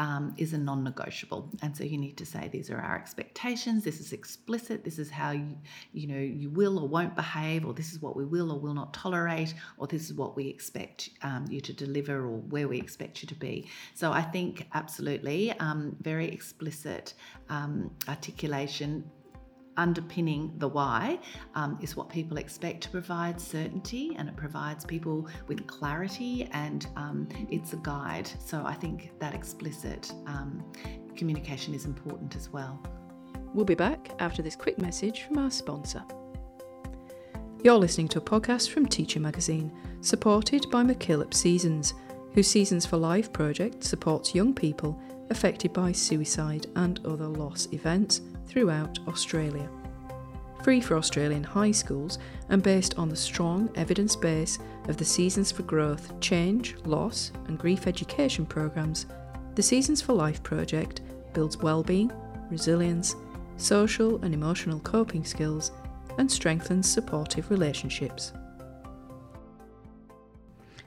um, 0.00 0.34
is 0.38 0.54
a 0.54 0.58
non 0.58 0.82
negotiable. 0.82 1.50
And 1.62 1.76
so 1.76 1.84
you 1.84 1.98
need 1.98 2.16
to 2.16 2.24
say, 2.24 2.48
these 2.48 2.70
are 2.70 2.78
our 2.78 2.96
expectations, 2.96 3.84
this 3.84 4.00
is 4.00 4.14
explicit, 4.14 4.82
this 4.82 4.98
is 4.98 5.10
how 5.10 5.32
you, 5.32 5.58
you 5.92 6.06
know, 6.06 6.18
you 6.18 6.48
will 6.48 6.78
or 6.78 6.88
won't 6.88 7.14
behave, 7.14 7.66
or 7.66 7.74
this 7.74 7.92
is 7.92 8.00
what 8.00 8.16
we 8.16 8.24
will 8.24 8.50
or 8.50 8.58
will 8.58 8.72
not 8.72 8.94
tolerate, 8.94 9.52
or 9.76 9.86
this 9.86 10.04
is 10.08 10.14
what 10.14 10.36
we 10.36 10.48
expect 10.48 11.10
um, 11.22 11.44
you 11.50 11.60
to 11.60 11.74
deliver, 11.74 12.16
or 12.24 12.38
where 12.48 12.66
we 12.66 12.78
expect 12.78 13.22
you 13.22 13.28
to 13.28 13.34
be. 13.34 13.68
So 13.94 14.10
I 14.10 14.22
think 14.22 14.66
absolutely 14.72 15.52
um, 15.60 15.94
very 16.00 16.28
explicit 16.28 17.12
um, 17.50 17.90
articulation 18.08 19.04
underpinning 19.76 20.52
the 20.58 20.68
why 20.68 21.18
um, 21.54 21.78
is 21.80 21.96
what 21.96 22.08
people 22.08 22.36
expect 22.36 22.82
to 22.82 22.90
provide 22.90 23.40
certainty 23.40 24.14
and 24.18 24.28
it 24.28 24.36
provides 24.36 24.84
people 24.84 25.28
with 25.46 25.66
clarity 25.66 26.48
and 26.52 26.86
um, 26.96 27.28
it's 27.50 27.72
a 27.72 27.76
guide. 27.76 28.30
So 28.44 28.64
I 28.64 28.74
think 28.74 29.12
that 29.20 29.34
explicit 29.34 30.12
um, 30.26 30.62
communication 31.16 31.74
is 31.74 31.84
important 31.84 32.36
as 32.36 32.50
well. 32.50 32.80
We'll 33.54 33.64
be 33.64 33.74
back 33.74 34.10
after 34.20 34.42
this 34.42 34.56
quick 34.56 34.78
message 34.78 35.22
from 35.22 35.38
our 35.38 35.50
sponsor. 35.50 36.02
You're 37.62 37.76
listening 37.76 38.08
to 38.08 38.18
a 38.18 38.22
podcast 38.22 38.70
from 38.70 38.86
Teacher 38.86 39.20
Magazine, 39.20 39.70
supported 40.00 40.64
by 40.70 40.82
MacKillop 40.82 41.34
Seasons, 41.34 41.92
whose 42.32 42.48
Seasons 42.48 42.86
for 42.86 42.96
Life 42.96 43.32
project 43.32 43.84
supports 43.84 44.34
young 44.34 44.54
people 44.54 44.98
affected 45.30 45.72
by 45.72 45.92
suicide 45.92 46.66
and 46.76 47.00
other 47.04 47.26
loss 47.26 47.68
events 47.72 48.22
throughout 48.50 48.98
Australia. 49.06 49.68
Free 50.64 50.80
for 50.80 50.96
Australian 50.96 51.44
high 51.44 51.70
schools 51.70 52.18
and 52.48 52.62
based 52.62 52.98
on 52.98 53.08
the 53.08 53.16
strong 53.16 53.70
evidence 53.76 54.16
base 54.16 54.58
of 54.88 54.96
the 54.96 55.04
Seasons 55.04 55.52
for 55.52 55.62
Growth, 55.62 56.18
Change, 56.20 56.76
Loss 56.84 57.30
and 57.46 57.58
Grief 57.58 57.86
education 57.86 58.44
programs, 58.44 59.06
the 59.54 59.62
Seasons 59.62 60.02
for 60.02 60.12
Life 60.12 60.42
project 60.42 61.00
builds 61.32 61.58
well-being, 61.58 62.12
resilience, 62.50 63.14
social 63.56 64.22
and 64.24 64.34
emotional 64.34 64.80
coping 64.80 65.24
skills 65.24 65.70
and 66.18 66.30
strengthens 66.30 66.90
supportive 66.90 67.50
relationships. 67.50 68.32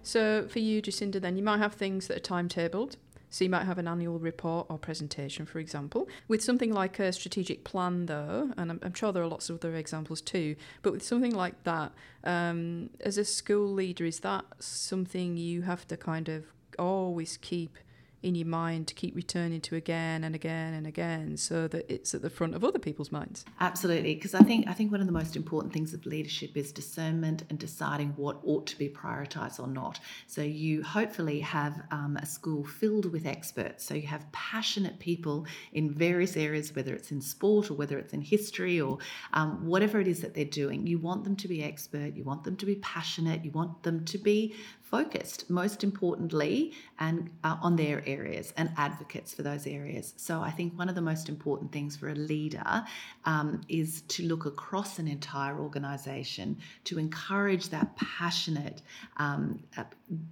So, 0.01 0.47
for 0.49 0.59
you, 0.59 0.81
Jacinda, 0.81 1.21
then 1.21 1.37
you 1.37 1.43
might 1.43 1.59
have 1.59 1.73
things 1.73 2.07
that 2.07 2.17
are 2.17 2.19
timetabled, 2.19 2.97
so 3.33 3.43
you 3.43 3.49
might 3.49 3.63
have 3.63 3.79
an 3.79 3.87
annual 3.87 4.19
report 4.19 4.67
or 4.69 4.77
presentation, 4.77 5.47
for 5.47 5.57
example. 5.57 6.07
With 6.27 6.43
something 6.43 6.71
like 6.71 6.99
a 6.99 7.11
strategic 7.11 7.63
plan, 7.63 8.05
though, 8.05 8.51
and 8.57 8.69
I'm, 8.69 8.79
I'm 8.83 8.93
sure 8.93 9.11
there 9.11 9.23
are 9.23 9.27
lots 9.27 9.49
of 9.49 9.55
other 9.55 9.73
examples 9.75 10.21
too, 10.21 10.55
but 10.83 10.93
with 10.93 11.01
something 11.01 11.33
like 11.33 11.63
that, 11.63 11.93
um, 12.23 12.91
as 12.99 13.17
a 13.17 13.25
school 13.25 13.67
leader, 13.67 14.05
is 14.05 14.19
that 14.19 14.45
something 14.59 15.35
you 15.35 15.63
have 15.63 15.87
to 15.87 15.97
kind 15.97 16.29
of 16.29 16.45
always 16.77 17.37
keep 17.37 17.79
in 18.23 18.35
your 18.35 18.47
mind 18.47 18.87
to 18.87 18.93
keep 18.93 19.15
returning 19.15 19.61
to 19.61 19.75
again 19.75 20.23
and 20.23 20.33
again 20.35 20.73
and 20.73 20.87
again 20.87 21.37
so 21.37 21.67
that 21.67 21.85
it's 21.91 22.13
at 22.13 22.21
the 22.21 22.29
front 22.29 22.55
of 22.55 22.63
other 22.63 22.79
people's 22.79 23.11
minds. 23.11 23.45
Absolutely 23.59 24.15
because 24.15 24.33
i 24.33 24.39
think 24.39 24.67
i 24.67 24.73
think 24.73 24.91
one 24.91 25.01
of 25.01 25.07
the 25.07 25.13
most 25.13 25.35
important 25.35 25.73
things 25.73 25.93
of 25.93 26.05
leadership 26.05 26.55
is 26.55 26.71
discernment 26.71 27.43
and 27.49 27.59
deciding 27.59 28.09
what 28.15 28.39
ought 28.43 28.65
to 28.67 28.77
be 28.77 28.89
prioritized 28.89 29.59
or 29.59 29.67
not. 29.67 29.99
So 30.27 30.41
you 30.41 30.83
hopefully 30.83 31.39
have 31.41 31.81
um, 31.91 32.17
a 32.21 32.25
school 32.25 32.63
filled 32.63 33.11
with 33.11 33.25
experts. 33.25 33.85
So 33.85 33.93
you 33.93 34.07
have 34.07 34.31
passionate 34.31 34.99
people 34.99 35.45
in 35.73 35.93
various 35.93 36.37
areas 36.37 36.75
whether 36.75 36.93
it's 36.93 37.11
in 37.11 37.21
sport 37.21 37.69
or 37.69 37.75
whether 37.75 37.97
it's 37.97 38.13
in 38.13 38.21
history 38.21 38.79
or 38.79 38.97
um, 39.33 39.65
whatever 39.65 39.99
it 39.99 40.07
is 40.07 40.21
that 40.21 40.33
they're 40.33 40.45
doing. 40.45 40.87
You 40.87 40.99
want 40.99 41.23
them 41.23 41.35
to 41.35 41.47
be 41.47 41.63
expert 41.63 42.15
you 42.15 42.23
want 42.23 42.43
them 42.43 42.55
to 42.57 42.65
be 42.65 42.75
passionate 42.75 43.43
you 43.43 43.51
want 43.51 43.83
them 43.83 44.05
to 44.05 44.17
be 44.17 44.55
focused, 44.93 45.49
most 45.49 45.83
importantly, 45.83 46.71
and 46.99 47.17
uh, 47.43 47.57
on 47.67 47.75
their 47.75 48.03
areas 48.05 48.53
and 48.57 48.69
advocates 48.77 49.33
for 49.33 49.41
those 49.41 49.65
areas. 49.65 50.13
So 50.17 50.39
I 50.39 50.51
think 50.51 50.77
one 50.77 50.87
of 50.87 50.93
the 50.93 51.01
most 51.01 51.29
important 51.29 51.71
things 51.71 51.97
for 51.97 52.09
a 52.09 52.19
leader 52.33 52.85
um, 53.25 53.61
is 53.67 54.01
to 54.13 54.21
look 54.31 54.45
across 54.45 54.99
an 54.99 55.07
entire 55.07 55.57
organisation 55.57 56.57
to 56.83 56.99
encourage 56.99 57.69
that 57.69 57.95
passionate 57.95 58.83
um, 59.17 59.63
uh, 59.77 59.85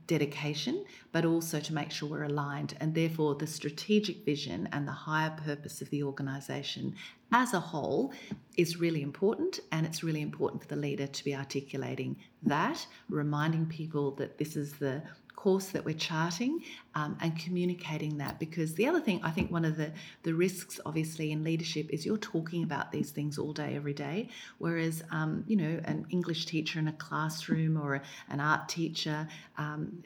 dedication, 0.06 0.86
but 1.12 1.26
also 1.26 1.60
to 1.60 1.74
make 1.74 1.90
sure 1.90 2.08
we're 2.08 2.26
aligned, 2.26 2.76
and 2.80 2.94
therefore 2.94 3.34
the 3.34 3.48
strategic 3.48 4.24
vision 4.26 4.70
and 4.74 4.88
the 4.88 4.92
higher 4.92 5.34
purpose 5.44 5.82
of 5.82 5.90
the 5.90 6.04
organisation 6.04 6.94
as 7.32 7.54
a 7.54 7.60
whole 7.60 8.14
is 8.58 8.78
really 8.78 9.02
important, 9.02 9.60
and 9.72 9.86
it's 9.86 10.04
really 10.04 10.22
important 10.22 10.62
for 10.62 10.68
the 10.68 10.76
leader 10.76 11.08
to 11.08 11.24
be 11.24 11.36
articulating 11.36 12.16
that, 12.44 12.86
reminding 13.10 13.66
people 13.66 14.12
that 14.16 14.38
this 14.38 14.56
is 14.56 14.74
the 14.74 15.02
course 15.42 15.70
that 15.70 15.84
we're 15.84 16.04
charting 16.12 16.62
um, 16.94 17.18
and 17.20 17.36
communicating 17.40 18.16
that 18.20 18.38
because 18.38 18.76
the 18.76 18.88
other 18.88 19.02
thing 19.02 19.20
i 19.24 19.32
think 19.32 19.50
one 19.50 19.66
of 19.66 19.76
the 19.76 19.92
the 20.22 20.32
risks 20.32 20.80
obviously 20.86 21.32
in 21.32 21.44
leadership 21.44 21.90
is 21.90 22.06
you're 22.06 22.26
talking 22.36 22.62
about 22.62 22.92
these 22.92 23.10
things 23.10 23.40
all 23.40 23.52
day 23.52 23.76
every 23.76 23.94
day. 23.94 24.30
Whereas 24.60 25.02
um, 25.10 25.44
you 25.48 25.58
know 25.58 25.80
an 25.86 26.06
english 26.12 26.46
teacher 26.46 26.78
in 26.78 26.88
a 26.88 26.98
classroom 27.08 27.76
or 27.76 27.96
a, 27.96 28.02
an 28.30 28.40
art 28.40 28.70
teacher 28.70 29.28
um, 29.58 30.04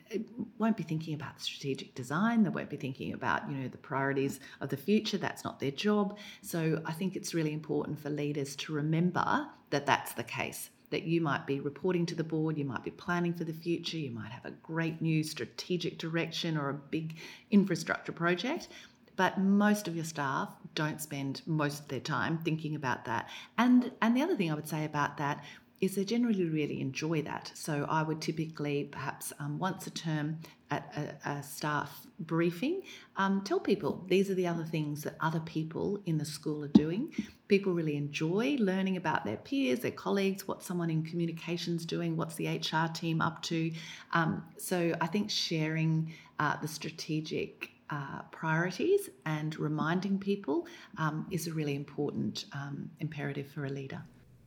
won't 0.57 0.77
be 0.77 0.83
thinking 0.83 1.13
about 1.15 1.41
strategic 1.41 1.93
design 1.95 2.43
they 2.43 2.49
won't 2.49 2.69
be 2.69 2.77
thinking 2.77 3.11
about 3.13 3.49
you 3.49 3.57
know 3.57 3.67
the 3.67 3.83
priorities 3.89 4.39
of 4.61 4.69
the 4.69 4.77
future 4.77 5.17
that's 5.17 5.43
not 5.43 5.59
their 5.59 5.71
job. 5.71 6.17
So 6.41 6.81
i 6.85 6.93
think 6.93 7.17
it's 7.17 7.33
really 7.33 7.53
important 7.53 7.99
for 7.99 8.09
leaders 8.09 8.55
to 8.63 8.73
remember 8.73 9.47
that 9.71 9.85
that's 9.85 10.13
the 10.13 10.23
case 10.23 10.69
that 10.95 11.03
you 11.03 11.19
might 11.19 11.45
be 11.45 11.59
reporting 11.59 12.05
to 12.05 12.15
the 12.15 12.23
board, 12.23 12.57
you 12.57 12.63
might 12.63 12.85
be 12.85 12.89
planning 12.89 13.33
for 13.33 13.43
the 13.43 13.51
future, 13.51 13.97
you 13.97 14.11
might 14.11 14.31
have 14.31 14.45
a 14.45 14.51
great 14.51 15.01
new 15.01 15.25
strategic 15.25 15.97
direction 15.97 16.57
or 16.57 16.69
a 16.69 16.73
big 16.73 17.17
infrastructure 17.51 18.13
project. 18.13 18.69
But 19.17 19.37
most 19.37 19.89
of 19.89 19.95
your 19.97 20.05
staff 20.05 20.55
don't 20.73 21.01
spend 21.01 21.41
most 21.45 21.81
of 21.81 21.87
their 21.89 21.99
time 21.99 22.37
thinking 22.37 22.75
about 22.75 23.03
that. 23.05 23.27
And 23.57 23.91
and 24.01 24.15
the 24.15 24.21
other 24.21 24.37
thing 24.37 24.49
I 24.49 24.55
would 24.55 24.69
say 24.69 24.85
about 24.85 25.17
that 25.17 25.43
is 25.81 25.95
they 25.95 26.05
generally 26.05 26.45
really 26.45 26.79
enjoy 26.81 27.21
that. 27.23 27.51
So 27.53 27.85
I 27.89 28.01
would 28.03 28.21
typically, 28.21 28.85
perhaps 28.85 29.33
um, 29.39 29.59
once 29.59 29.87
a 29.87 29.91
term 29.91 30.39
at 30.71 30.91
a, 30.95 31.29
a 31.29 31.43
staff 31.43 32.07
briefing, 32.19 32.81
um, 33.17 33.41
tell 33.43 33.59
people 33.59 34.05
these 34.07 34.29
are 34.29 34.35
the 34.35 34.47
other 34.47 34.63
things 34.63 35.03
that 35.03 35.15
other 35.19 35.41
people 35.41 36.01
in 36.05 36.17
the 36.17 36.25
school 36.25 36.63
are 36.63 36.69
doing. 36.69 37.11
People 37.47 37.73
really 37.73 37.97
enjoy 37.97 38.55
learning 38.59 38.97
about 38.97 39.25
their 39.25 39.37
peers, 39.37 39.79
their 39.79 39.91
colleagues, 39.91 40.47
what 40.47 40.63
someone 40.63 40.89
in 40.89 41.03
communications 41.03 41.85
doing, 41.85 42.15
what's 42.15 42.35
the 42.35 42.47
HR 42.47 42.91
team 42.93 43.21
up 43.21 43.41
to. 43.43 43.71
Um, 44.13 44.43
so 44.57 44.95
I 45.01 45.07
think 45.07 45.29
sharing 45.29 46.13
uh, 46.39 46.55
the 46.61 46.67
strategic 46.67 47.71
uh, 47.89 48.21
priorities 48.31 49.09
and 49.25 49.57
reminding 49.59 50.17
people 50.17 50.65
um, 50.97 51.27
is 51.29 51.47
a 51.47 51.53
really 51.53 51.75
important 51.75 52.45
um, 52.53 52.89
imperative 52.99 53.47
for 53.47 53.65
a 53.65 53.69
leader. 53.69 54.01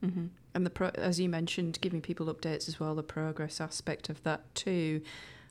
Mm-hmm. 0.05 0.27
And 0.59 0.67
the 0.67 0.71
pro- 0.71 0.89
as 0.89 1.21
you 1.21 1.29
mentioned, 1.29 1.79
giving 1.81 2.01
people 2.01 2.27
updates 2.35 2.67
as 2.67 2.81
well, 2.81 2.97
the 2.97 3.05
progress 3.05 3.61
aspect 3.61 4.09
of 4.09 4.21
that 4.25 4.53
too. 4.57 5.03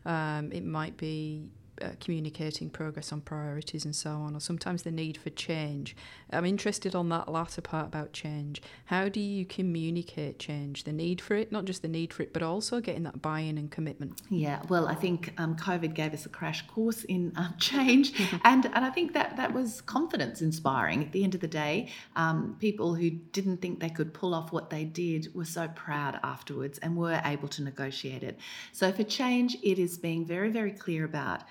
Um, 0.06 0.52
it 0.52 0.66
might 0.66 0.98
be 0.98 1.48
uh, 1.82 1.90
communicating 2.00 2.70
progress 2.70 3.12
on 3.12 3.22
priorities 3.22 3.86
and 3.86 3.96
so 3.96 4.12
on, 4.12 4.36
or 4.36 4.40
sometimes 4.40 4.84
the 4.84 4.92
need 4.92 5.18
for 5.18 5.30
change. 5.30 5.96
I'm 6.32 6.46
interested 6.46 6.96
on 6.96 7.10
that 7.10 7.30
latter 7.30 7.62
part 7.62 7.88
about 7.88 8.14
change. 8.14 8.62
How 8.86 9.10
do 9.10 9.20
you 9.20 9.46
communicate 9.46 10.40
change? 10.40 10.84
The 10.84 10.94
need 10.94 11.22
for 11.22 11.36
it, 11.36 11.52
not 11.52 11.66
just 11.66 11.82
the 11.82 11.88
need 11.88 12.14
for 12.14 12.24
it, 12.24 12.34
but 12.34 12.44
also 12.44 12.82
getting 12.82 13.04
that 13.04 13.22
buy 13.22 13.40
in 13.42 13.58
and 13.58 13.72
commitment. 13.72 14.22
Yeah, 14.30 14.62
well, 14.70 14.88
I 14.88 14.96
think 14.96 15.34
um, 15.38 15.56
COVID 15.56 15.94
gave 15.94 16.14
us 16.14 16.26
a 16.26 16.30
crash 16.30 16.66
course 16.68 17.04
in 17.06 17.34
um, 17.36 17.54
change, 17.60 18.14
and, 18.44 18.66
and 18.66 18.86
I 18.86 18.90
think 18.90 19.14
that 19.14 19.38
that 19.38 19.54
was 19.54 19.82
confidence 19.82 20.42
inspiring. 20.42 21.04
At 21.04 21.12
the 21.12 21.24
end 21.24 21.36
of 21.36 21.42
the 21.42 21.48
day, 21.48 21.90
um, 22.16 22.56
people 22.60 22.96
who 22.96 23.10
didn't 23.10 23.58
think 23.58 23.80
they 23.80 23.90
could 23.90 24.14
pull 24.14 24.34
off 24.34 24.52
what 24.52 24.70
they 24.70 24.84
did 24.84 25.34
were 25.34 25.46
so 25.46 25.68
proud 25.70 26.20
afterwards 26.24 26.80
and 26.80 26.96
were 26.96 27.22
able 27.26 27.48
to 27.50 27.64
negotiate 27.64 28.24
it. 28.24 28.40
So 28.72 28.92
for 28.92 29.04
change, 29.04 29.58
it 29.64 29.80
is 29.80 29.98
being 29.98 30.26
very, 30.26 30.50
very 30.50 30.72
clear 30.72 31.06
about 31.06 31.42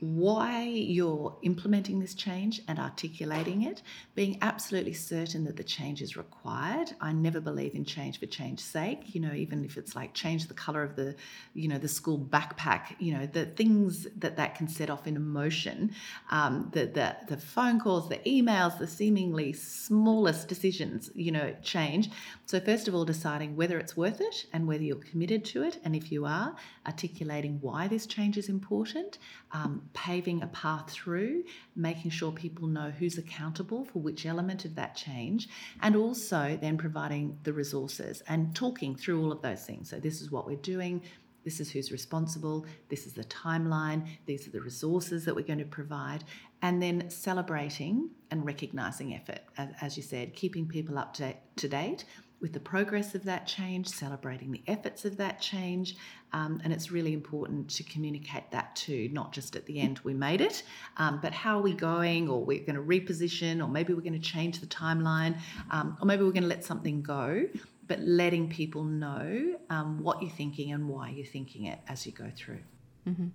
why 0.00 0.64
you're 0.64 1.36
implementing 1.42 1.98
this 2.00 2.14
change 2.14 2.60
and 2.68 2.78
articulating 2.78 3.62
it, 3.62 3.82
being 4.14 4.38
absolutely 4.42 4.92
certain 4.92 5.44
that 5.44 5.56
the 5.56 5.64
change 5.64 6.02
is 6.02 6.16
required. 6.16 6.92
I 7.00 7.12
never 7.12 7.40
believe 7.40 7.74
in 7.74 7.84
change 7.84 8.20
for 8.20 8.26
change's 8.26 8.66
sake, 8.66 9.14
you 9.14 9.20
know, 9.20 9.32
even 9.32 9.64
if 9.64 9.76
it's 9.76 9.96
like 9.96 10.12
change 10.12 10.46
the 10.48 10.54
color 10.54 10.82
of 10.82 10.96
the, 10.96 11.14
you 11.54 11.68
know, 11.68 11.78
the 11.78 11.88
school 11.88 12.18
backpack, 12.18 12.96
you 12.98 13.14
know, 13.14 13.26
the 13.26 13.46
things 13.46 14.06
that 14.18 14.36
that 14.36 14.56
can 14.56 14.68
set 14.68 14.90
off 14.90 15.06
in 15.06 15.16
emotion, 15.16 15.92
um, 16.30 16.70
the, 16.72 16.86
the, 16.86 17.16
the 17.28 17.36
phone 17.36 17.80
calls, 17.80 18.08
the 18.08 18.18
emails, 18.26 18.78
the 18.78 18.86
seemingly 18.86 19.52
smallest 19.52 20.48
decisions, 20.48 21.10
you 21.14 21.32
know, 21.32 21.54
change. 21.62 22.10
So 22.46 22.60
first 22.60 22.88
of 22.88 22.94
all, 22.94 23.04
deciding 23.04 23.56
whether 23.56 23.78
it's 23.78 23.96
worth 23.96 24.20
it 24.20 24.46
and 24.52 24.66
whether 24.66 24.82
you're 24.82 24.96
committed 24.96 25.44
to 25.46 25.62
it. 25.62 25.78
And 25.84 25.96
if 25.96 26.12
you 26.12 26.26
are, 26.26 26.54
articulating 26.86 27.58
why 27.60 27.88
this 27.88 28.06
change 28.06 28.36
is 28.36 28.48
important, 28.48 29.18
um, 29.52 29.83
paving 29.92 30.42
a 30.42 30.46
path 30.48 30.90
through, 30.90 31.44
making 31.76 32.10
sure 32.10 32.32
people 32.32 32.66
know 32.66 32.90
who's 32.90 33.18
accountable 33.18 33.84
for 33.84 34.00
which 34.00 34.26
element 34.26 34.64
of 34.64 34.74
that 34.74 34.96
change, 34.96 35.48
and 35.82 35.96
also 35.96 36.58
then 36.60 36.76
providing 36.76 37.38
the 37.42 37.52
resources 37.52 38.22
and 38.28 38.54
talking 38.54 38.96
through 38.96 39.22
all 39.22 39.32
of 39.32 39.42
those 39.42 39.64
things. 39.64 39.90
So, 39.90 39.98
this 40.00 40.20
is 40.20 40.30
what 40.30 40.46
we're 40.46 40.56
doing. 40.56 41.02
This 41.44 41.60
is 41.60 41.70
who's 41.70 41.92
responsible. 41.92 42.64
This 42.88 43.06
is 43.06 43.12
the 43.12 43.24
timeline. 43.24 44.06
These 44.24 44.48
are 44.48 44.50
the 44.50 44.62
resources 44.62 45.24
that 45.26 45.34
we're 45.34 45.44
going 45.44 45.58
to 45.58 45.64
provide. 45.64 46.24
and 46.62 46.80
then 46.80 47.10
celebrating 47.10 48.08
and 48.30 48.46
recognizing 48.46 49.14
effort, 49.14 49.40
as, 49.58 49.68
as 49.82 49.96
you 49.98 50.02
said, 50.02 50.34
keeping 50.34 50.66
people 50.66 50.98
up 50.98 51.12
to, 51.12 51.34
to 51.56 51.68
date 51.68 52.06
with 52.44 52.52
the 52.52 52.60
progress 52.60 53.14
of 53.14 53.24
that 53.24 53.46
change, 53.46 53.88
celebrating 53.88 54.52
the 54.52 54.62
efforts 54.66 55.06
of 55.06 55.16
that 55.16 55.40
change. 55.40 55.96
Um, 56.34 56.60
and 56.62 56.74
it's 56.74 56.90
really 56.90 57.14
important 57.14 57.70
to 57.70 57.82
communicate 57.84 58.50
that 58.50 58.76
too, 58.76 59.08
not 59.12 59.32
just 59.32 59.56
at 59.56 59.64
the 59.64 59.80
end, 59.80 59.98
we 60.04 60.12
made 60.12 60.42
it, 60.42 60.62
um, 60.98 61.20
but 61.22 61.32
how 61.32 61.56
are 61.58 61.62
we 61.62 61.72
going, 61.72 62.28
or 62.28 62.44
we're 62.44 62.58
going 62.58 62.74
to 62.74 62.82
reposition, 62.82 63.64
or 63.64 63.68
maybe 63.68 63.94
we're 63.94 64.02
going 64.02 64.12
to 64.12 64.28
change 64.34 64.60
the 64.60 64.66
timeline, 64.66 65.38
um, 65.70 65.96
or 66.02 66.04
maybe 66.04 66.22
we're 66.22 66.32
going 66.32 66.42
to 66.42 66.48
let 66.56 66.66
something 66.66 67.00
go. 67.00 67.46
But 67.86 68.00
letting 68.00 68.50
people 68.50 68.84
know 68.84 69.56
um, 69.70 70.02
what 70.02 70.20
you're 70.20 70.30
thinking 70.30 70.72
and 70.72 70.86
why 70.86 71.08
you're 71.16 71.24
thinking 71.24 71.64
it 71.64 71.78
as 71.88 72.04
you 72.04 72.12
go 72.12 72.30
through. 72.36 72.60
Mm-hmm. 73.08 73.28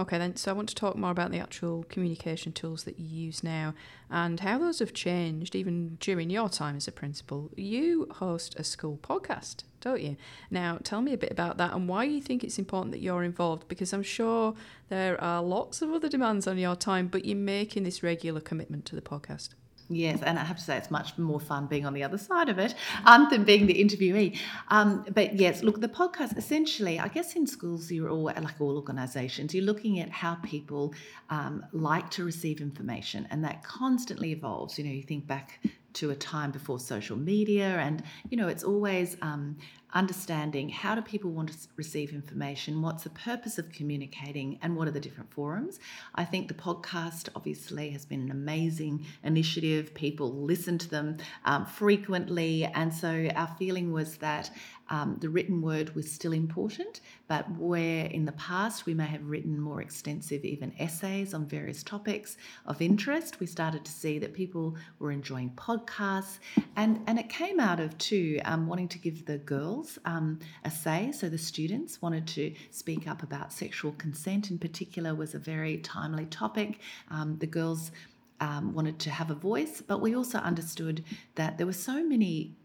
Okay, 0.00 0.16
then, 0.16 0.36
so 0.36 0.50
I 0.50 0.54
want 0.54 0.70
to 0.70 0.74
talk 0.74 0.96
more 0.96 1.10
about 1.10 1.30
the 1.30 1.38
actual 1.38 1.84
communication 1.84 2.52
tools 2.52 2.84
that 2.84 2.98
you 2.98 3.06
use 3.06 3.44
now 3.44 3.74
and 4.10 4.40
how 4.40 4.58
those 4.58 4.78
have 4.78 4.94
changed 4.94 5.54
even 5.54 5.98
during 6.00 6.30
your 6.30 6.48
time 6.48 6.76
as 6.76 6.88
a 6.88 6.92
principal. 6.92 7.50
You 7.56 8.08
host 8.12 8.58
a 8.58 8.64
school 8.64 8.98
podcast, 9.02 9.64
don't 9.80 10.00
you? 10.00 10.16
Now, 10.50 10.78
tell 10.82 11.02
me 11.02 11.12
a 11.12 11.18
bit 11.18 11.30
about 11.30 11.58
that 11.58 11.74
and 11.74 11.88
why 11.88 12.04
you 12.04 12.22
think 12.22 12.42
it's 12.42 12.58
important 12.58 12.92
that 12.92 13.02
you're 13.02 13.22
involved 13.22 13.68
because 13.68 13.92
I'm 13.92 14.02
sure 14.02 14.54
there 14.88 15.20
are 15.22 15.42
lots 15.42 15.82
of 15.82 15.92
other 15.92 16.08
demands 16.08 16.46
on 16.46 16.58
your 16.58 16.74
time, 16.74 17.06
but 17.06 17.26
you're 17.26 17.36
making 17.36 17.84
this 17.84 18.02
regular 18.02 18.40
commitment 18.40 18.86
to 18.86 18.96
the 18.96 19.02
podcast. 19.02 19.50
Yes, 19.94 20.22
and 20.22 20.38
I 20.38 20.44
have 20.44 20.56
to 20.56 20.62
say 20.62 20.76
it's 20.76 20.90
much 20.90 21.16
more 21.18 21.40
fun 21.40 21.66
being 21.66 21.86
on 21.86 21.92
the 21.92 22.02
other 22.02 22.18
side 22.18 22.48
of 22.48 22.58
it 22.58 22.74
um, 23.04 23.28
than 23.30 23.44
being 23.44 23.66
the 23.66 23.74
interviewee. 23.74 24.38
Um, 24.68 25.04
but 25.12 25.34
yes, 25.34 25.62
look, 25.62 25.80
the 25.80 25.88
podcast 25.88 26.36
essentially, 26.36 26.98
I 26.98 27.08
guess 27.08 27.36
in 27.36 27.46
schools, 27.46 27.90
you're 27.90 28.08
all 28.08 28.24
like 28.24 28.60
all 28.60 28.76
organisations, 28.76 29.54
you're 29.54 29.64
looking 29.64 30.00
at 30.00 30.10
how 30.10 30.36
people 30.36 30.94
um, 31.30 31.64
like 31.72 32.10
to 32.10 32.24
receive 32.24 32.60
information, 32.60 33.26
and 33.30 33.44
that 33.44 33.62
constantly 33.62 34.32
evolves. 34.32 34.78
You 34.78 34.84
know, 34.84 34.92
you 34.92 35.02
think 35.02 35.26
back 35.26 35.60
to 35.94 36.10
a 36.10 36.16
time 36.16 36.50
before 36.50 36.78
social 36.80 37.18
media 37.18 37.76
and 37.78 38.02
you 38.30 38.36
know 38.36 38.48
it's 38.48 38.64
always 38.64 39.16
um, 39.20 39.56
understanding 39.94 40.68
how 40.68 40.94
do 40.94 41.02
people 41.02 41.30
want 41.30 41.50
to 41.50 41.68
receive 41.76 42.12
information 42.12 42.80
what's 42.82 43.04
the 43.04 43.10
purpose 43.10 43.58
of 43.58 43.70
communicating 43.70 44.58
and 44.62 44.76
what 44.76 44.88
are 44.88 44.92
the 44.92 45.00
different 45.00 45.32
forums. 45.32 45.78
I 46.14 46.24
think 46.24 46.48
the 46.48 46.54
podcast 46.54 47.28
obviously 47.36 47.90
has 47.90 48.04
been 48.04 48.22
an 48.22 48.30
amazing 48.30 49.06
initiative. 49.22 49.94
People 49.94 50.32
listen 50.32 50.78
to 50.78 50.88
them 50.88 51.18
um, 51.44 51.66
frequently. 51.66 52.64
And 52.64 52.92
so 52.92 53.28
our 53.34 53.54
feeling 53.58 53.92
was 53.92 54.16
that 54.18 54.50
um, 54.88 55.16
the 55.20 55.28
written 55.30 55.62
word 55.62 55.94
was 55.94 56.10
still 56.10 56.32
important, 56.32 57.00
but 57.26 57.50
where 57.56 58.06
in 58.06 58.26
the 58.26 58.32
past 58.32 58.84
we 58.84 58.92
may 58.92 59.06
have 59.06 59.24
written 59.24 59.58
more 59.58 59.80
extensive, 59.80 60.44
even 60.44 60.72
essays 60.78 61.32
on 61.32 61.46
various 61.46 61.82
topics 61.82 62.36
of 62.66 62.82
interest, 62.82 63.40
we 63.40 63.46
started 63.46 63.86
to 63.86 63.90
see 63.90 64.18
that 64.18 64.34
people 64.34 64.76
were 64.98 65.10
enjoying 65.10 65.50
podcasts. 65.56 66.40
And, 66.76 67.00
and 67.06 67.18
it 67.18 67.30
came 67.30 67.58
out 67.58 67.80
of, 67.80 67.96
too, 67.96 68.40
um, 68.44 68.66
wanting 68.66 68.88
to 68.88 68.98
give 68.98 69.24
the 69.24 69.38
girls 69.38 69.81
um, 70.04 70.38
a 70.64 70.70
say. 70.70 71.12
So 71.12 71.28
the 71.28 71.38
students 71.38 72.02
wanted 72.02 72.26
to 72.28 72.54
speak 72.70 73.06
up 73.06 73.22
about 73.22 73.52
sexual 73.52 73.92
consent, 73.92 74.50
in 74.50 74.58
particular, 74.58 75.14
was 75.14 75.34
a 75.34 75.38
very 75.38 75.78
timely 75.78 76.26
topic. 76.26 76.80
Um, 77.10 77.36
the 77.38 77.46
girls 77.46 77.92
um, 78.40 78.74
wanted 78.74 78.98
to 79.00 79.10
have 79.10 79.30
a 79.30 79.34
voice, 79.34 79.82
but 79.86 80.00
we 80.00 80.16
also 80.16 80.38
understood 80.38 81.04
that 81.36 81.58
there 81.58 81.66
were 81.66 81.72
so 81.72 82.04
many 82.04 82.56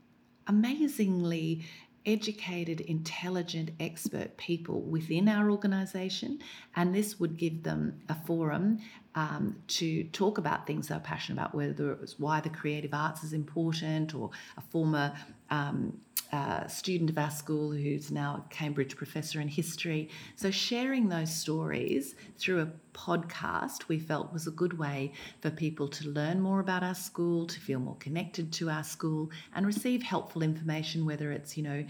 amazingly 0.48 1.66
educated, 2.06 2.80
intelligent, 2.82 3.70
expert 3.80 4.38
people 4.38 4.82
within 4.82 5.28
our 5.28 5.52
organisation, 5.52 6.40
and 6.76 6.96
this 6.96 7.20
would 7.20 7.38
give 7.38 7.64
them 7.64 8.00
a 8.10 8.16
forum 8.16 8.80
um, 9.18 9.56
to 9.68 10.04
talk 10.06 10.38
about 10.38 10.68
things 10.68 10.90
they're 10.90 11.00
passionate 11.00 11.42
about, 11.42 11.56
whether 11.56 11.92
it 11.92 12.00
was 12.00 12.20
why 12.20 12.40
the 12.40 12.50
creative 12.50 12.94
arts 12.94 13.24
is 13.24 13.34
important, 13.34 14.14
or 14.14 14.30
a 14.58 14.62
former 14.62 15.12
um, 15.50 16.00
uh, 16.32 16.68
student 16.68 17.10
of 17.10 17.18
our 17.18 17.32
school 17.32 17.72
who's 17.72 18.12
now 18.12 18.46
a 18.46 18.54
Cambridge 18.54 18.96
professor 18.96 19.42
in 19.42 19.48
history. 19.48 20.12
So, 20.36 20.52
sharing 20.52 21.10
those 21.10 21.34
stories 21.34 22.14
through 22.38 22.62
a 22.62 22.70
podcast 22.94 23.88
we 23.88 23.98
felt 23.98 24.32
was 24.32 24.46
a 24.46 24.52
good 24.52 24.78
way 24.78 25.14
for 25.42 25.50
people 25.50 25.88
to 25.88 26.10
learn 26.10 26.40
more 26.40 26.60
about 26.60 26.84
our 26.84 26.94
school, 26.96 27.48
to 27.48 27.60
feel 27.60 27.80
more 27.80 27.98
connected 28.00 28.54
to 28.54 28.70
our 28.70 28.84
school, 28.84 29.32
and 29.56 29.66
receive 29.66 30.04
helpful 30.04 30.44
information, 30.44 31.08
whether 31.08 31.32
it's, 31.32 31.58
you 31.58 31.64
know, 31.64 31.84